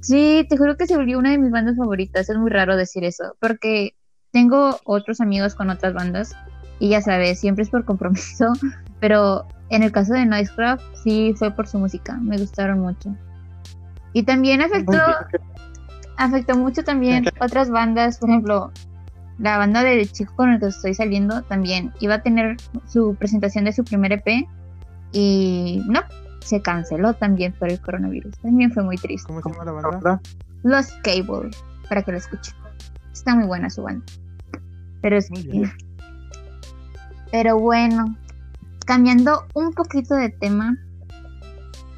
[0.01, 2.29] sí, te juro que se volvió una de mis bandas favoritas.
[2.29, 3.95] Es muy raro decir eso porque
[4.33, 6.35] tengo otros amigos con otras bandas
[6.79, 8.53] y ya sabes, siempre es por compromiso,
[9.01, 13.15] pero en el caso de Noisecraft sí fue por su música, me gustaron mucho.
[14.13, 14.99] Y también afectó,
[16.17, 18.73] afectó mucho también otras bandas, por ejemplo,
[19.41, 23.65] la banda del chico con el que estoy saliendo también iba a tener su presentación
[23.65, 24.47] de su primer EP
[25.13, 26.01] y no,
[26.41, 28.37] se canceló también por el coronavirus.
[28.39, 29.27] También fue muy triste.
[29.27, 30.21] ¿Cómo se llama la banda?
[30.63, 31.51] Los Cable,
[31.89, 32.55] para que lo escuchen.
[33.13, 34.05] Está muy buena su banda.
[35.01, 35.73] Pero es Muy bien.
[37.33, 38.17] Pero bueno,
[38.87, 40.77] cambiando un poquito de tema.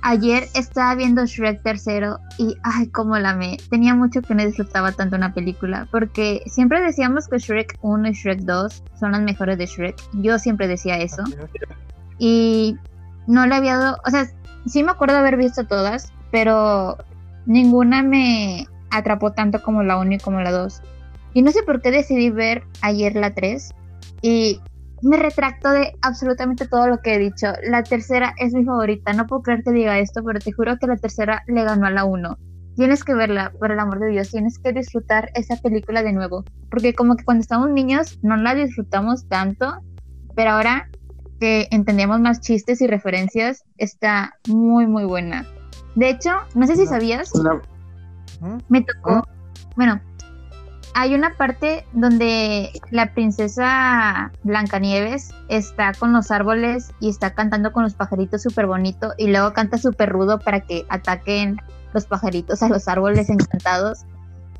[0.05, 3.59] Ayer estaba viendo Shrek tercero y ay, cómo la amé.
[3.71, 8.13] Tenía mucho que no disfrutaba tanto una película porque siempre decíamos que Shrek 1 y
[8.13, 9.97] Shrek 2 son las mejores de Shrek.
[10.15, 11.23] Yo siempre decía eso
[12.19, 12.77] y
[13.29, 14.27] no le había dado, o sea,
[14.67, 16.99] sí me acuerdo de haber visto todas, pero
[17.47, 20.83] ninguna me atrapó tanto como la 1 y como la 2.
[21.35, 23.73] Y no sé por qué decidí ver ayer la 3
[24.21, 24.61] y
[25.03, 27.49] me retracto de absolutamente todo lo que he dicho.
[27.65, 30.87] La tercera es mi favorita, no puedo creer que diga esto, pero te juro que
[30.87, 32.39] la tercera le ganó a la 1.
[32.77, 36.45] Tienes que verla, por el amor de Dios, tienes que disfrutar esa película de nuevo,
[36.71, 39.83] porque como que cuando estamos niños no la disfrutamos tanto,
[40.35, 40.89] pero ahora
[41.39, 45.45] que entendemos más chistes y referencias, está muy, muy buena.
[45.97, 47.33] De hecho, no sé si sabías,
[48.41, 48.59] ¿Mm?
[48.69, 49.27] me tocó,
[49.77, 50.01] bueno,
[50.95, 57.83] hay una parte donde la princesa Blancanieves está con los árboles y está cantando con
[57.83, 61.57] los pajaritos súper bonito y luego canta súper rudo para que ataquen
[61.93, 64.05] los pajaritos a los árboles encantados.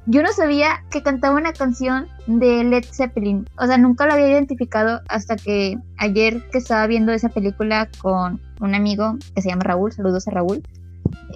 [0.07, 4.31] Yo no sabía que cantaba una canción de Led Zeppelin, o sea, nunca lo había
[4.31, 9.63] identificado hasta que ayer que estaba viendo esa película con un amigo que se llama
[9.63, 10.63] Raúl, saludos a Raúl,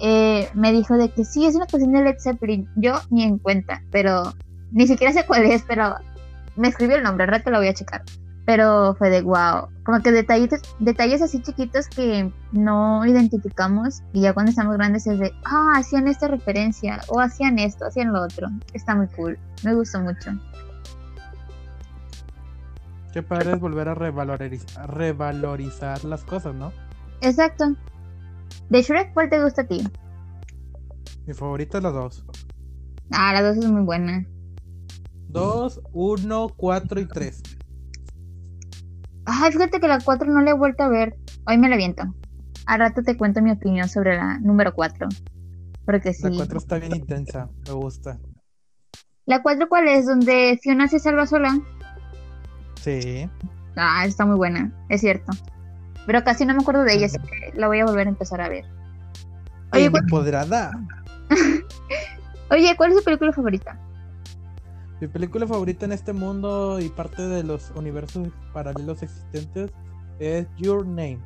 [0.01, 2.67] eh, me dijo de que sí, es una canción de Led Zeppelin.
[2.75, 4.33] Yo ni en cuenta, pero
[4.71, 5.95] ni siquiera sé cuál es, pero
[6.55, 8.03] me escribió el nombre, al rato lo voy a checar.
[8.45, 14.33] Pero fue de wow, como que detallitos, detalles así chiquitos que no identificamos y ya
[14.33, 18.47] cuando estamos grandes es de, ah, hacían esta referencia o hacían esto, hacían lo otro.
[18.73, 20.31] Está muy cool, me gustó mucho.
[23.11, 26.71] Qué padre es volver a revalorizar, revalorizar las cosas, ¿no?
[27.21, 27.75] Exacto.
[28.69, 29.85] De Shrek, ¿cuál te gusta a ti?
[31.25, 32.25] Mi favorita es la 2.
[33.11, 34.25] Ah, la dos es muy buena.
[35.29, 37.43] 2, 1, 4 y 3.
[39.25, 41.17] Ay, fíjate que la 4 no la he vuelto a ver.
[41.45, 42.03] Hoy me la viento.
[42.65, 45.07] Al rato te cuento mi opinión sobre la número 4.
[45.85, 46.23] Porque sí.
[46.23, 48.19] La 4 está bien intensa, me gusta.
[49.25, 50.05] ¿La 4 cuál es?
[50.05, 51.59] ¿Donde Fiona se salva sola?
[52.81, 53.29] Sí.
[53.75, 55.31] Ah, está muy buena, es cierto.
[56.05, 58.39] Pero casi no me acuerdo de ella, así que la voy a volver a empezar
[58.39, 58.65] a ver.
[59.73, 60.05] Oye, ¿cuál,
[62.49, 63.77] oye, ¿cuál es tu película favorita?
[64.99, 69.71] Mi película favorita en este mundo y parte de los universos paralelos existentes
[70.19, 71.19] es Your Name.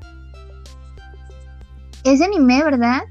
[2.03, 3.01] Es anime, ¿verdad?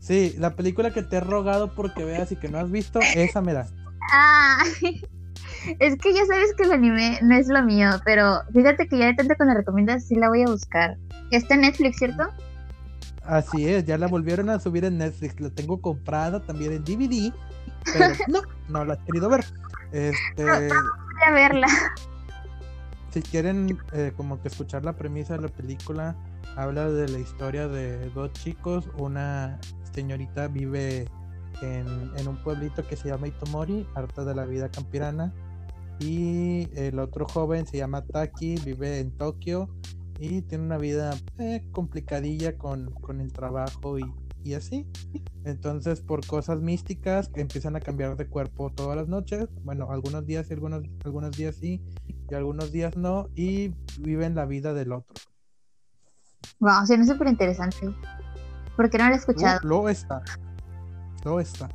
[0.00, 3.40] Sí, la película que te he rogado porque veas y que no has visto, esa
[3.40, 3.66] me da.
[4.12, 4.62] Ah,
[5.78, 9.06] es que ya sabes que el anime no es lo mío, pero fíjate que ya
[9.06, 10.98] de tanto que me recomiendas, sí la voy a buscar.
[11.30, 12.24] Está en Netflix, ¿cierto?
[13.22, 15.40] Así es, ya la volvieron a subir en Netflix.
[15.40, 17.32] La tengo comprada también en DVD,
[17.92, 19.44] pero no, no la he querido ver.
[19.92, 20.70] Este, Voy
[21.26, 21.66] a verla.
[23.10, 26.16] si quieren eh, como que escuchar la premisa de la película,
[26.56, 28.88] habla de la historia de dos chicos.
[28.98, 29.58] Una
[29.92, 31.06] señorita vive
[31.62, 35.32] en, en un pueblito que se llama Itomori, harta de la vida campirana.
[36.00, 39.68] Y el otro joven se llama Taki, vive en Tokio
[40.20, 44.04] y tiene una vida eh, complicadilla con, con el trabajo y,
[44.48, 44.86] y así.
[45.44, 49.48] Entonces, por cosas místicas, empiezan a cambiar de cuerpo todas las noches.
[49.62, 51.82] Bueno, algunos días y algunos, algunos días sí,
[52.30, 55.14] y algunos días no, y viven la vida del otro.
[56.60, 57.94] Wow, suena súper interesante.
[58.76, 59.60] ¿Por qué no la he escuchado?
[59.62, 60.22] Uh, lo está.
[61.24, 61.68] Lo está.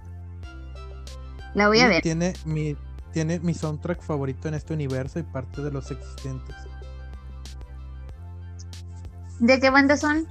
[1.53, 2.01] La voy a ver.
[2.01, 2.75] Tiene mi,
[3.12, 6.55] tiene mi soundtrack favorito en este universo y parte de los existentes.
[9.39, 10.27] ¿De qué banda son?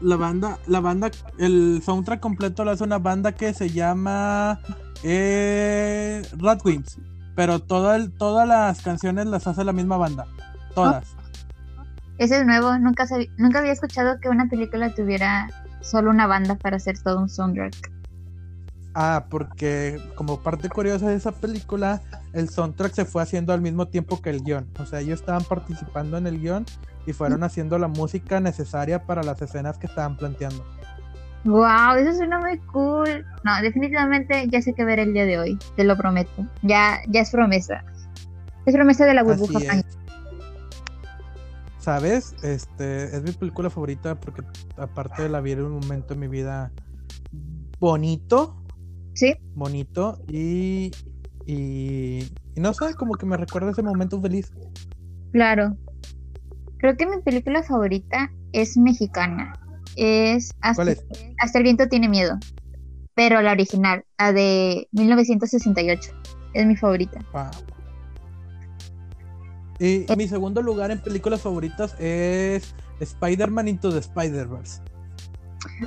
[0.00, 4.58] La banda, la banda, el soundtrack completo lo hace una banda que se llama
[5.02, 6.98] eh, Radwimps,
[7.34, 10.26] pero todo el- todas las canciones las hace la misma banda,
[10.74, 11.06] todas.
[12.18, 12.78] Ese es nuevo.
[12.78, 15.48] Nunca, sabí- nunca había escuchado que una película tuviera
[15.80, 17.90] solo una banda para hacer todo un soundtrack.
[18.94, 23.88] Ah, porque como parte curiosa de esa película, el soundtrack se fue haciendo al mismo
[23.88, 24.68] tiempo que el guion.
[24.78, 26.64] O sea, ellos estaban participando en el guion
[27.06, 30.64] y fueron haciendo la música necesaria para las escenas que estaban planteando.
[31.44, 33.24] Wow, eso suena muy cool.
[33.44, 36.46] No, definitivamente ya sé que ver el día de hoy, te lo prometo.
[36.62, 37.84] Ya, ya es promesa.
[38.66, 39.58] Es promesa de la burbuja.
[39.58, 39.98] Es.
[41.78, 42.34] ¿Sabes?
[42.42, 44.42] Este es mi película favorita porque
[44.76, 46.70] aparte de la vi en un momento en mi vida
[47.78, 48.60] bonito,
[49.14, 50.90] Sí, bonito y,
[51.46, 52.20] y,
[52.54, 54.52] y no sé, como que me recuerda ese momento feliz.
[55.32, 55.76] claro.
[56.78, 59.52] Creo que mi película favorita es mexicana.
[59.96, 61.04] Es Hasta, ¿Cuál es?
[61.38, 62.38] Hasta el viento tiene miedo.
[63.14, 66.10] Pero la original, la de 1968.
[66.54, 67.20] Es mi favorita.
[67.34, 67.50] Wow.
[69.78, 74.80] Y mi segundo lugar en películas favoritas es Spider-Man Into the Spider-Verse.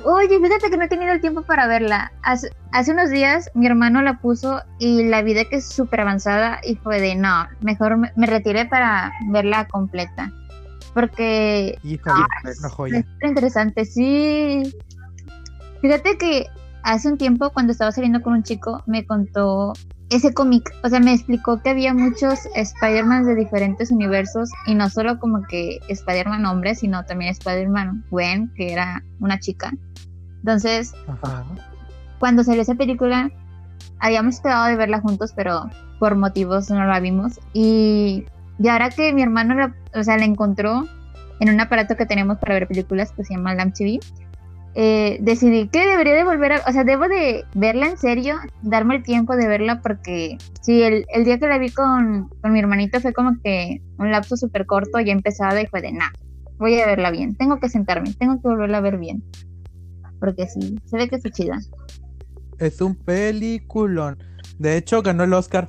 [0.04, 2.12] Oye, fíjate que no he tenido el tiempo para verla.
[2.22, 6.00] Hace, hace unos días mi hermano la puso y la vi de que es súper
[6.00, 10.30] avanzada y fue de no, mejor me, me retiré para verla completa.
[10.92, 12.98] Porque Híjole, Ah, una joya.
[12.98, 14.62] es interesante, sí.
[15.80, 16.46] Fíjate que
[16.84, 19.72] hace un tiempo cuando estaba saliendo con un chico me contó
[20.14, 24.88] ese cómic, o sea, me explicó que había muchos Spider-Man de diferentes universos y no
[24.88, 29.72] solo como que Spider-Man hombre, sino también Spider-Man Gwen, que era una chica.
[30.38, 31.44] Entonces, Ajá.
[32.18, 33.30] cuando salió esa película,
[33.98, 37.40] habíamos esperado de verla juntos, pero por motivos no la vimos.
[37.52, 38.24] Y,
[38.58, 40.86] y ahora que mi hermano la, o sea, la encontró
[41.40, 43.98] en un aparato que tenemos para ver películas que se llama Lamp TV,
[44.76, 48.96] eh, decidí que debería de volver a, o sea, debo de verla en serio, darme
[48.96, 52.58] el tiempo de verla porque sí, el, el día que la vi con, con mi
[52.58, 56.12] hermanito fue como que un lapso súper corto, ya empezado y fue de nada,
[56.58, 59.22] voy a verla bien, tengo que sentarme, tengo que volverla a ver bien.
[60.18, 61.58] Porque sí, se ve que está chida.
[62.58, 64.16] Es un peliculón.
[64.58, 65.68] De hecho, ganó el Oscar.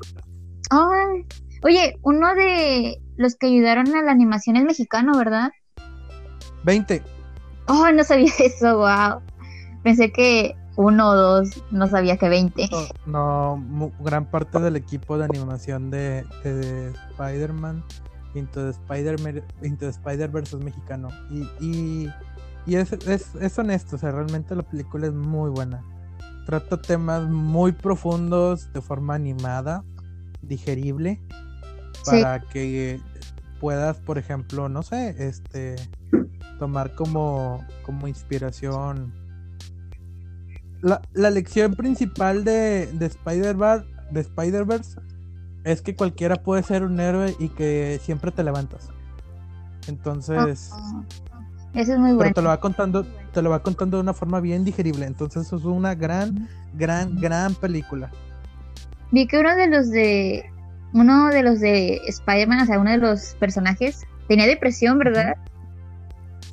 [0.70, 1.26] Ay,
[1.64, 5.52] oye, uno de los que ayudaron a la animación es mexicano, ¿verdad?
[6.64, 7.15] 20.
[7.68, 9.22] Oh, no sabía eso, wow.
[9.84, 12.68] Pensé que uno o dos, no sabía que 20.
[13.06, 17.84] No, mu- gran parte del equipo de animación de, de Spider-Man
[18.34, 21.08] Into Spider-Verse es mexicano.
[21.30, 22.14] Y, y,
[22.66, 25.82] y es, es, es honesto, o sea, realmente la película es muy buena.
[26.46, 29.84] Trata temas muy profundos de forma animada,
[30.42, 31.22] digerible,
[32.04, 32.22] Sí.
[32.22, 33.00] para que
[33.62, 35.76] puedas, por ejemplo, no sé, este
[36.60, 39.14] tomar como, como inspiración.
[40.82, 45.00] La, la lección principal de, de Spider-Verse de Spider-Verse
[45.64, 48.90] es que cualquiera puede ser un héroe y que siempre te levantas.
[49.88, 50.72] Entonces,
[51.74, 52.34] Eso es muy pero bueno.
[52.34, 55.06] te lo va contando, te lo va contando de una forma bien digerible.
[55.06, 58.12] Entonces, eso es una gran, gran, gran película.
[59.12, 60.52] Vi que uno de los de.
[60.94, 65.34] Uno de los de Spider-Man, o sea, uno de los personajes, tenía depresión, ¿verdad?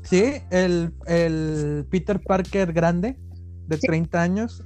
[0.03, 3.17] Sí, el, el Peter Parker grande,
[3.67, 3.87] de Sí.
[3.87, 4.65] 30 años.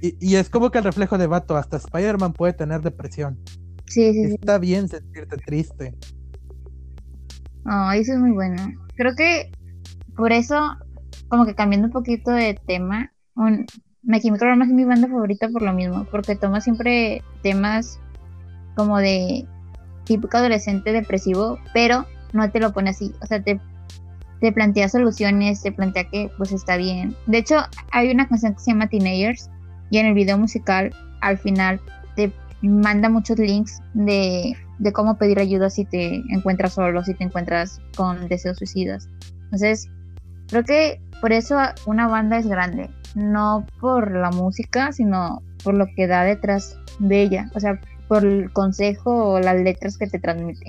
[0.00, 3.38] Y, y es como que el reflejo de vato, hasta Spider-Man puede tener depresión.
[3.86, 4.34] Sí, sí, sí.
[4.34, 5.94] Está bien sentirte triste.
[7.64, 8.56] Oh, eso es muy bueno.
[8.96, 9.50] Creo que
[10.16, 10.76] por eso,
[11.28, 13.66] como que cambiando un poquito de tema, un,
[14.02, 17.98] My Chemical Romance es mi banda favorita por lo mismo, porque toma siempre temas
[18.76, 19.46] como de
[20.04, 23.12] típico adolescente depresivo, pero no te lo pone así.
[23.20, 23.60] O sea, te,
[24.40, 27.14] te plantea soluciones, te plantea que pues está bien.
[27.26, 27.56] De hecho,
[27.92, 29.50] hay una canción que se llama Teenagers
[29.90, 31.80] y en el video musical al final
[32.16, 32.32] te
[32.62, 34.56] manda muchos links de,
[34.92, 39.08] cómo pedir ayuda si te encuentras solo, si te encuentras con deseos suicidas.
[39.44, 39.88] Entonces,
[40.48, 41.56] creo que por eso
[41.86, 47.22] una banda es grande, no por la música, sino por lo que da detrás de
[47.22, 50.68] ella, o sea, por el consejo o las letras que te transmite.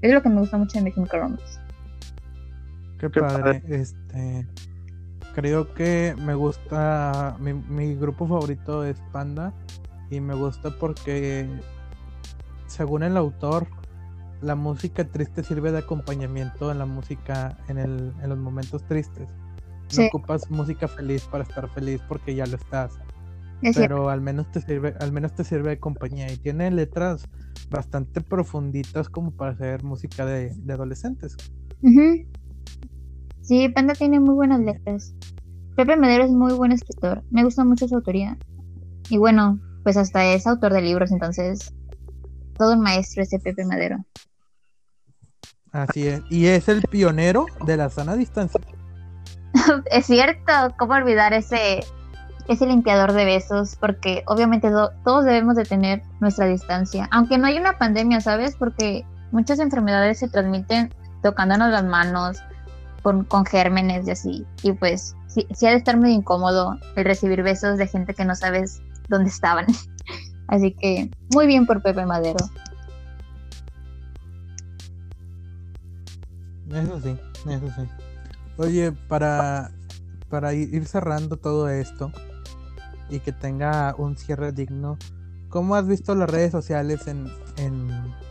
[0.00, 1.60] Es lo que me gusta mucho de.
[3.02, 3.62] Qué padre.
[3.68, 4.46] Este,
[5.34, 9.52] creo que me gusta, mi, mi grupo favorito es Panda
[10.08, 11.48] y me gusta porque,
[12.66, 13.66] según el autor,
[14.40, 19.28] la música triste sirve de acompañamiento en la música en, el, en los momentos tristes.
[19.96, 22.98] No ocupas música feliz para estar feliz porque ya lo estás.
[23.74, 27.28] pero al menos te sirve, al menos te sirve de compañía y tiene letras
[27.70, 31.36] bastante profunditas como para hacer música de, adolescentes.
[33.40, 35.14] Sí, Panda tiene muy buenas letras.
[35.76, 37.22] Pepe Medero es muy buen escritor.
[37.30, 38.36] Me gusta mucho su autoría.
[39.08, 41.74] Y bueno, pues hasta es autor de libros, entonces
[42.56, 44.04] todo un maestro ese Pepe Madero.
[45.72, 46.22] Así es.
[46.30, 48.60] Y es el pionero de la sana distancia.
[49.90, 51.80] es cierto, ¿cómo olvidar ese,
[52.48, 53.76] ese limpiador de besos?
[53.76, 54.70] Porque obviamente
[55.04, 57.08] todos debemos de tener nuestra distancia.
[57.10, 58.54] Aunque no hay una pandemia, ¿sabes?
[58.56, 62.42] Porque muchas enfermedades se transmiten tocándonos las manos,
[63.02, 64.46] con, con gérmenes y así.
[64.62, 68.24] Y pues sí, sí ha de estar muy incómodo el recibir besos de gente que
[68.24, 69.66] no sabes dónde estaban.
[70.48, 72.44] Así que muy bien por Pepe Madero.
[76.70, 77.88] Eso sí, eso sí.
[78.56, 79.70] Oye, para,
[80.28, 82.12] para ir cerrando todo esto
[83.08, 84.98] y que tenga un cierre digno,
[85.48, 87.90] ¿cómo has visto las redes sociales en, en,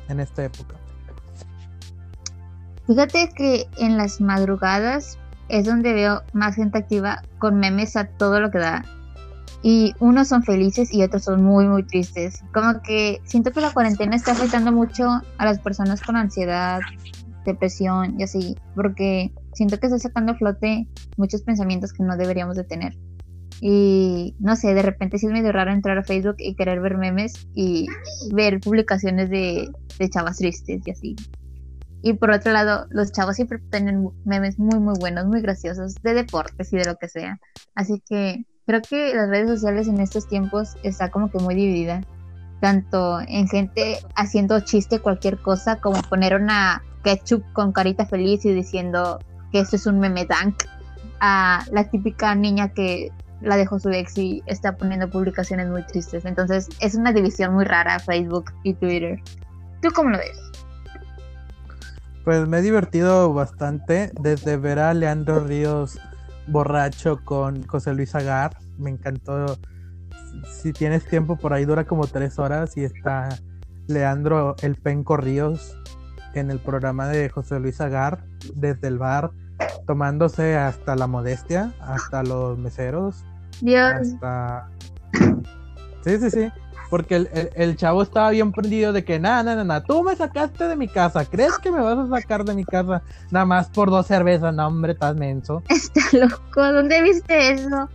[0.09, 0.80] en esta época?
[2.91, 5.17] Fíjate que en las madrugadas
[5.47, 8.83] es donde veo más gente activa con memes a todo lo que da.
[9.63, 12.43] Y unos son felices y otros son muy, muy tristes.
[12.53, 16.81] Como que siento que la cuarentena está afectando mucho a las personas con ansiedad,
[17.45, 20.85] depresión y así, porque siento que está sacando a flote
[21.15, 22.97] muchos pensamientos que no deberíamos de tener.
[23.61, 26.97] Y no sé, de repente sí es medio raro entrar a Facebook y querer ver
[26.97, 27.87] memes y
[28.33, 31.15] ver publicaciones de, de chavas tristes y así.
[32.01, 36.13] Y por otro lado, los chavos siempre tienen memes muy, muy buenos, muy graciosos, de
[36.13, 37.39] deportes y de lo que sea.
[37.75, 42.01] Así que creo que las redes sociales en estos tiempos está como que muy dividida.
[42.59, 48.53] Tanto en gente haciendo chiste cualquier cosa, como poner una ketchup con carita feliz y
[48.53, 49.19] diciendo
[49.51, 50.63] que esto es un meme dank,
[51.19, 56.25] a la típica niña que la dejó su ex y está poniendo publicaciones muy tristes.
[56.25, 59.19] Entonces es una división muy rara Facebook y Twitter.
[59.81, 60.50] ¿Tú cómo lo ves?
[62.23, 65.99] Pues me he divertido bastante desde ver a Leandro Ríos
[66.47, 68.55] borracho con José Luis Agar.
[68.77, 69.57] Me encantó.
[70.45, 73.29] Si tienes tiempo por ahí dura como tres horas y está
[73.87, 75.77] Leandro El Penco Ríos
[76.33, 78.23] en el programa de José Luis Agar
[78.55, 79.31] desde el bar
[79.85, 83.25] tomándose hasta la modestia, hasta los meseros.
[83.61, 83.93] Dios.
[83.93, 84.69] Hasta...
[86.03, 86.51] Sí, sí, sí.
[86.91, 87.25] Porque
[87.55, 90.89] el, chavo estaba bien prendido de que, nada, nada, nada, tú me sacaste de mi
[90.89, 94.53] casa, ¿crees que me vas a sacar de mi casa nada más por dos cervezas?
[94.53, 95.63] No, hombre, estás menso.
[95.69, 97.87] Está loco, ¿dónde viste eso?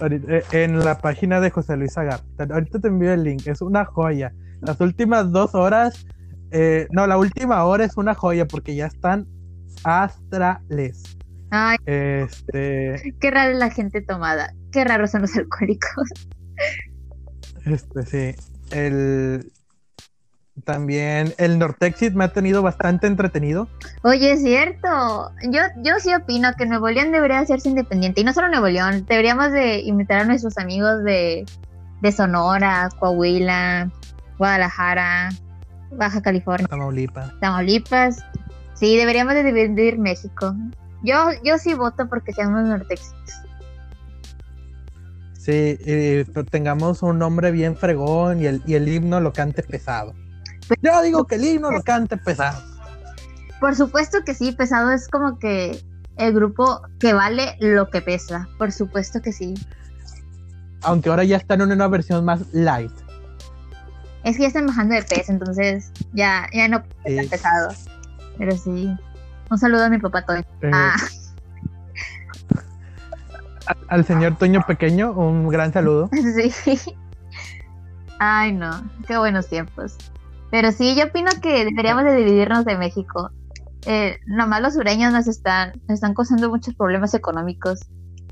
[0.00, 2.22] Eh, en la página de José Luis Agar.
[2.50, 4.32] Ahorita te envío el link, es una joya.
[4.60, 6.04] Las últimas dos horas,
[6.50, 9.28] eh, no, la última hora es una joya porque ya están
[9.84, 11.16] astrales.
[11.50, 13.14] Ay, este...
[13.20, 16.10] qué rara es la gente tomada, qué raros son los alcohólicos.
[17.66, 18.34] Este, sí.
[18.70, 19.52] El.
[20.64, 23.68] También el Nortexit me ha tenido bastante entretenido.
[24.02, 25.30] Oye, es cierto.
[25.50, 28.20] Yo, yo sí opino que Nuevo León debería hacerse independiente.
[28.20, 31.46] Y no solo Nuevo León, deberíamos de invitar a nuestros amigos de,
[32.02, 33.90] de Sonora, Coahuila,
[34.36, 35.30] Guadalajara,
[35.92, 36.66] Baja California.
[36.68, 37.32] Tamaulipas.
[37.40, 38.18] Tamaulipas.
[38.74, 40.54] Sí, deberíamos de dividir México.
[41.02, 43.42] Yo, yo sí voto porque seamos Nortexits.
[45.42, 45.76] Sí,
[46.52, 50.14] tengamos un nombre bien fregón y el, y el himno lo cante pesado.
[50.68, 52.62] Pues, Yo digo que el himno lo cante pesado.
[53.58, 55.84] Por supuesto que sí, pesado es como que
[56.16, 58.48] el grupo que vale lo que pesa.
[58.56, 59.54] Por supuesto que sí.
[60.82, 62.92] Aunque ahora ya están en una versión más light.
[64.22, 67.74] Es que ya están bajando de peso, entonces ya, ya no es pesado.
[68.38, 68.96] Pero sí.
[69.50, 70.38] Un saludo a mi papá Toy.
[70.38, 70.94] Eh, ah
[73.92, 76.08] al señor Toño Pequeño, un gran saludo.
[76.54, 76.78] Sí.
[78.18, 78.70] Ay, no,
[79.06, 79.96] qué buenos tiempos.
[80.50, 83.30] Pero sí, yo opino que deberíamos de dividirnos de México.
[83.84, 87.80] eh, nomás los sureños nos están, nos están causando muchos problemas económicos.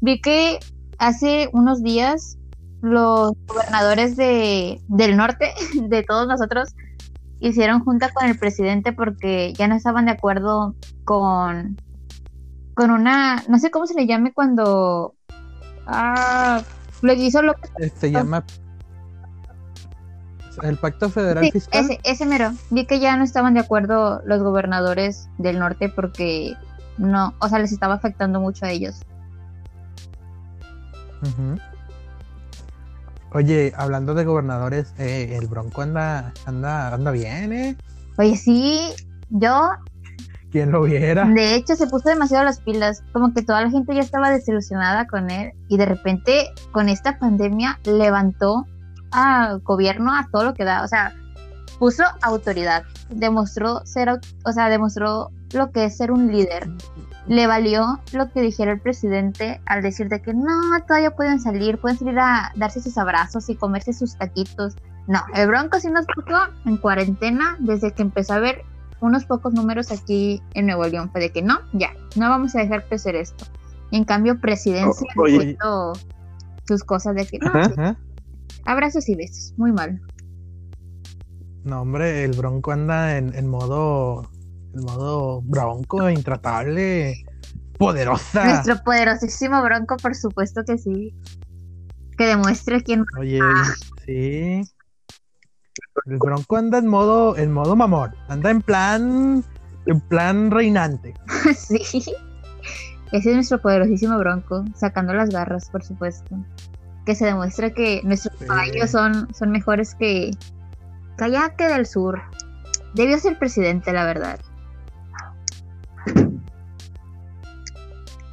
[0.01, 0.61] Vi que
[0.99, 2.39] hace unos días
[2.81, 6.71] los gobernadores de, del norte, de todos nosotros,
[7.41, 11.77] hicieron junta con el presidente porque ya no estaban de acuerdo con,
[12.73, 15.17] con una, no sé cómo se le llame cuando
[15.91, 16.63] ah,
[17.17, 17.55] hizo lo
[17.97, 18.45] Se llama
[20.63, 21.85] el Pacto Federal Sí, Fiscal.
[21.85, 22.53] ese, ese mero.
[22.71, 26.55] Vi que ya no estaban de acuerdo los gobernadores del norte porque
[26.99, 29.01] no, o sea, les estaba afectando mucho a ellos.
[33.33, 37.77] Oye, hablando de gobernadores, eh, el Bronco anda, anda, anda bien, ¿eh?
[38.19, 38.91] Oye, sí,
[39.31, 39.71] yo
[40.51, 41.25] ¿Quién lo viera?
[41.27, 45.07] De hecho, se puso demasiado las pilas, como que toda la gente ya estaba desilusionada
[45.07, 48.67] con él y de repente con esta pandemia levantó
[49.13, 51.15] al gobierno a todo lo que da, o sea,
[51.79, 56.69] puso autoridad, demostró ser, o sea, demostró lo que es ser un líder.
[57.27, 60.45] Le valió lo que dijera el presidente al decir de que no,
[60.87, 64.75] todavía pueden salir, pueden salir a darse sus abrazos y comerse sus taquitos.
[65.07, 68.65] No, el Bronco sí nos puso en cuarentena desde que empezó a ver
[69.01, 71.11] unos pocos números aquí en Nuevo León.
[71.11, 73.45] Fue de que no, ya, no vamos a dejar crecer esto.
[73.91, 75.57] Y en cambio, presidencia O- oye.
[75.61, 75.93] puso
[76.69, 77.99] sus cosas de que no, Ajá, sí, ajá.
[78.65, 80.01] abrazos y besos, muy mal.
[81.65, 84.31] No, hombre, el Bronco anda en, en modo,
[84.75, 87.25] en modo Bronco, intratable,
[87.79, 88.45] poderosa.
[88.45, 91.15] Nuestro poderosísimo Bronco, por supuesto que sí.
[92.17, 93.41] Que demuestre quién Oye,
[94.07, 94.63] sí.
[96.07, 98.15] El Bronco anda en modo, en modo mamón.
[98.29, 99.45] Anda en plan,
[99.87, 101.15] en plan reinante.
[101.57, 101.79] sí.
[103.13, 106.37] Ese es nuestro poderosísimo Bronco, sacando las garras, por supuesto.
[107.07, 108.47] Que se demuestra que nuestros Sí.
[108.47, 110.31] caballos son, son mejores que
[111.17, 112.21] Cayate del Sur.
[112.95, 114.39] Debió ser presidente, la verdad.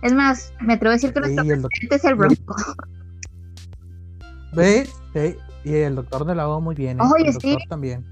[0.03, 2.55] Es más, me atrevo a decir que Sí, nuestro el presidente es el Bronco.
[4.53, 5.35] Ve, sí,
[5.67, 6.99] y el doctor de la O muy bien.
[6.99, 7.03] ¿eh?
[7.03, 7.67] Oye, el doctor sí.
[7.69, 8.05] también.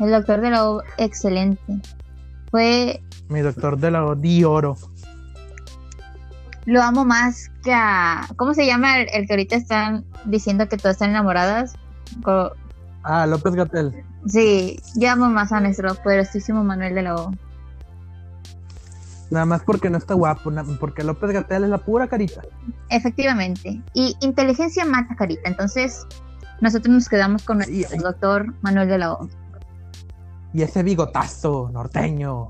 [0.00, 1.78] El doctor de la O, excelente.
[2.50, 4.76] Fue, Mi doctor de la O di oro.
[6.66, 8.26] lo amo más que a...
[8.36, 11.74] ¿Cómo se llama el, el que ahorita están diciendo que todas están enamoradas?
[12.22, 12.52] Co-
[13.04, 14.04] Ah, López Gatel.
[14.26, 17.32] Sí, yo amo más a nuestro poderosísimo Manuel de la O.
[19.30, 20.50] Nada más porque no está guapo,
[20.80, 22.42] porque López Gatel es la pura carita.
[22.88, 23.82] Efectivamente.
[23.92, 25.48] Y inteligencia mata carita.
[25.48, 26.06] Entonces,
[26.60, 29.28] nosotros nos quedamos con el doctor Manuel de la O.
[30.54, 32.46] Y ese bigotazo norteño.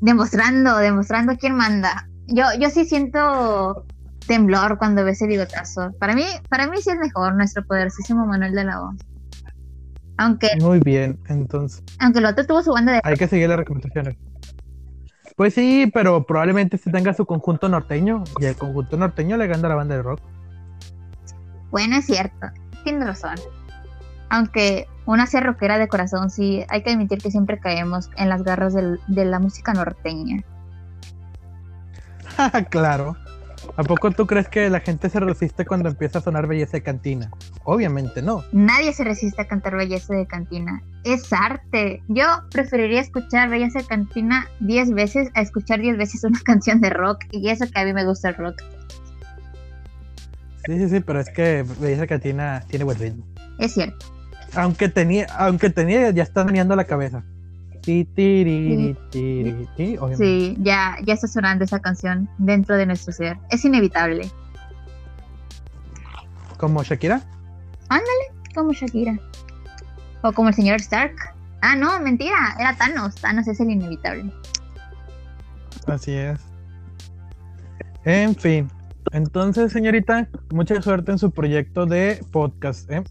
[0.00, 2.08] Demostrando, demostrando quién manda.
[2.28, 3.84] Yo, yo sí siento
[4.26, 5.90] temblor cuando ve ese bigotazo.
[5.98, 8.94] Para mí, para mí sí es mejor nuestro poderosísimo Manuel de la O.
[10.18, 13.56] Aunque, Muy bien, entonces aunque el otro tuvo su banda de hay que seguir las
[13.56, 14.16] recomendaciones.
[15.40, 19.68] Pues sí, pero probablemente se tenga su conjunto norteño y el conjunto norteño le gana
[19.68, 20.20] a la banda de rock.
[21.70, 22.48] Bueno, es cierto,
[22.84, 23.36] tiene razón.
[24.28, 28.42] Aunque una sea rockera de corazón, sí, hay que admitir que siempre caemos en las
[28.42, 30.42] garras del- de la música norteña.
[32.68, 33.16] claro.
[33.76, 36.82] ¿A poco tú crees que la gente se resiste cuando empieza a sonar belleza de
[36.82, 37.30] cantina?
[37.64, 38.42] Obviamente no.
[38.52, 40.82] Nadie se resiste a cantar Belleza de Cantina.
[41.04, 42.02] Es arte.
[42.08, 46.90] Yo preferiría escuchar Belleza de Cantina 10 veces a escuchar 10 veces una canción de
[46.90, 47.24] rock.
[47.30, 48.62] Y eso que a mí me gusta el rock.
[50.66, 53.24] Sí, sí, sí, pero es que belleza de cantina tiene buen ritmo.
[53.58, 54.06] Es cierto.
[54.54, 57.24] Aunque tenía, aunque tenía, ya está meneando la cabeza.
[60.16, 63.38] Sí, ya, ya está sonando esa canción dentro de nuestro ser.
[63.50, 64.30] Es inevitable.
[66.58, 67.22] Como Shakira.
[68.54, 69.18] Como Shakira.
[70.22, 71.14] O como el señor Stark.
[71.62, 72.54] Ah, no, mentira.
[72.58, 73.14] Era Thanos.
[73.16, 74.32] Thanos es el inevitable.
[75.86, 76.40] Así es.
[78.04, 78.70] En fin.
[79.12, 83.02] Entonces, señorita, mucha suerte en su proyecto de podcast, ¿eh?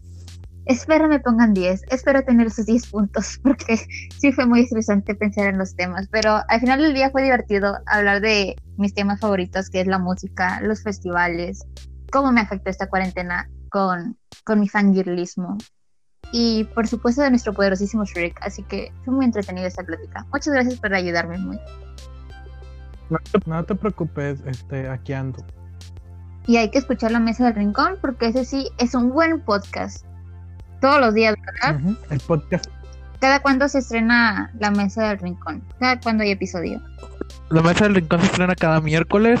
[0.70, 1.82] Espero me pongan 10.
[1.90, 3.40] Espero tener esos 10 puntos.
[3.42, 3.76] Porque
[4.16, 6.06] sí fue muy estresante pensar en los temas.
[6.12, 9.98] Pero al final del día fue divertido hablar de mis temas favoritos, que es la
[9.98, 11.66] música, los festivales,
[12.12, 15.58] cómo me afectó esta cuarentena con, con mi fangirlismo.
[16.30, 18.38] Y por supuesto de nuestro poderosísimo Shrek.
[18.40, 20.24] Así que fue muy entretenida esta plática.
[20.32, 21.58] Muchas gracias por ayudarme muy.
[23.08, 25.44] No te, no te preocupes, este, aquí ando.
[26.46, 30.06] Y hay que escuchar la mesa del rincón porque ese sí es un buen podcast.
[30.80, 31.80] Todos los días, ¿verdad?
[32.10, 32.66] El podcast.
[33.20, 35.62] ¿Cada cuándo se estrena la mesa del rincón?
[35.78, 36.80] ¿Cada cuándo hay episodio?
[37.50, 39.40] La mesa del rincón se estrena cada miércoles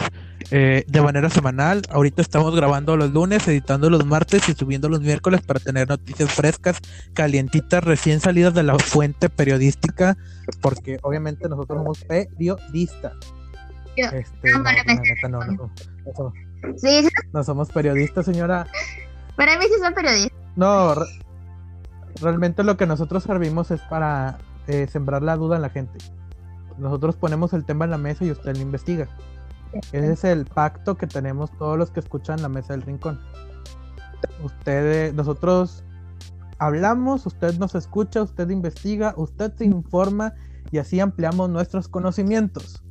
[0.50, 1.82] eh, de manera semanal.
[1.90, 6.30] Ahorita estamos grabando los lunes, editando los martes y subiendo los miércoles para tener noticias
[6.30, 6.78] frescas,
[7.14, 10.16] calientitas, recién salidas de la fuente periodística,
[10.60, 13.14] porque obviamente nosotros somos periodistas.
[13.96, 14.50] Este,
[15.28, 16.32] no, no,
[17.32, 18.66] no, somos periodistas, señora.
[19.36, 20.38] Para mí sí son periodistas.
[20.56, 20.94] No,
[22.20, 25.98] realmente lo que nosotros servimos es para eh, sembrar la duda en la gente.
[26.78, 29.08] Nosotros ponemos el tema en la mesa y usted lo investiga.
[29.92, 33.20] Ese es el pacto que tenemos todos los que escuchan la mesa del rincón.
[34.42, 35.84] Ustedes, nosotros
[36.58, 40.34] hablamos, usted nos escucha, usted investiga, usted se informa
[40.70, 42.82] y así ampliamos nuestros conocimientos.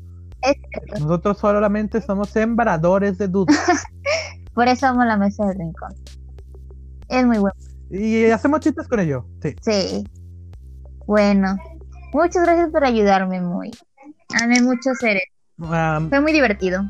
[0.99, 3.57] Nosotros solamente somos sembradores de dudas.
[4.53, 5.93] Por eso amo la mesa del rincón.
[7.09, 7.68] Es muy bueno.
[7.89, 9.25] Y hacemos chistes con ello.
[9.41, 9.55] Sí.
[9.61, 10.03] Sí.
[11.05, 11.57] Bueno,
[12.13, 13.71] muchas gracias por ayudarme, muy.
[14.41, 15.19] Amé mucho ser
[15.57, 16.87] Fue muy divertido.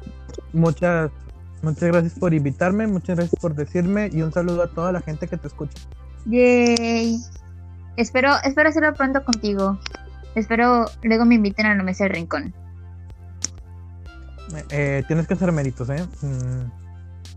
[0.51, 1.09] Muchas,
[1.61, 5.27] muchas gracias por invitarme, muchas gracias por decirme y un saludo a toda la gente
[5.27, 5.79] que te escucha.
[6.25, 7.17] Yay.
[7.95, 9.79] Espero, espero hacerlo pronto contigo.
[10.35, 12.53] Espero luego me inviten a la mesa del rincón.
[14.69, 16.05] Eh, tienes que hacer méritos, ¿eh?
[16.21, 16.71] Mm.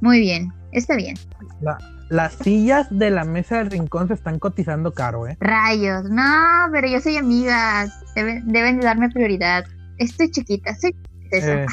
[0.00, 1.16] Muy bien, está bien.
[2.08, 5.36] las sillas de la mesa del rincón se están cotizando caro, ¿eh?
[5.40, 7.14] Rayos, no, pero yo soy.
[8.14, 9.64] Deben, deben de darme prioridad.
[9.98, 10.96] Estoy chiquita, soy
[11.30, 11.66] eh,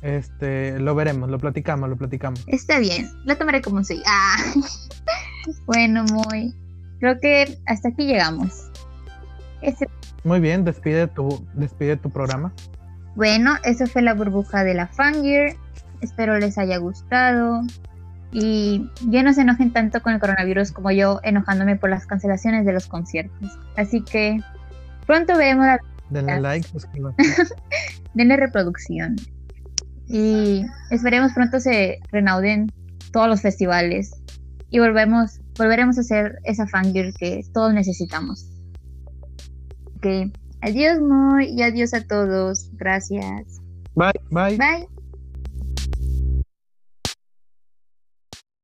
[0.00, 2.42] este, lo veremos, lo platicamos, lo platicamos.
[2.46, 4.02] Está bien, lo tomaré como soy.
[4.06, 4.36] Ah.
[5.66, 6.54] bueno, muy.
[7.00, 8.70] Creo que hasta aquí llegamos.
[9.60, 9.86] Este
[10.22, 12.52] muy bien, despide tu, despide tu programa.
[13.16, 15.56] Bueno, eso fue la burbuja de la Fangir.
[16.00, 17.62] Espero les haya gustado.
[18.32, 22.64] Y ya no se enojen tanto con el coronavirus como yo enojándome por las cancelaciones
[22.64, 23.58] de los conciertos.
[23.76, 24.40] Así que
[25.06, 25.80] pronto veremos la...
[26.10, 26.68] Denle like,
[28.14, 29.16] Denle reproducción.
[30.06, 32.70] Y esperemos pronto se renauden
[33.12, 34.12] todos los festivales.
[34.70, 38.48] Y volvemos, volveremos a hacer esa fangirl que todos necesitamos.
[39.96, 40.32] Ok.
[40.62, 42.70] Adiós, Moy, y adiós a todos.
[42.74, 43.60] Gracias.
[43.94, 44.56] Bye, bye.
[44.56, 44.99] Bye.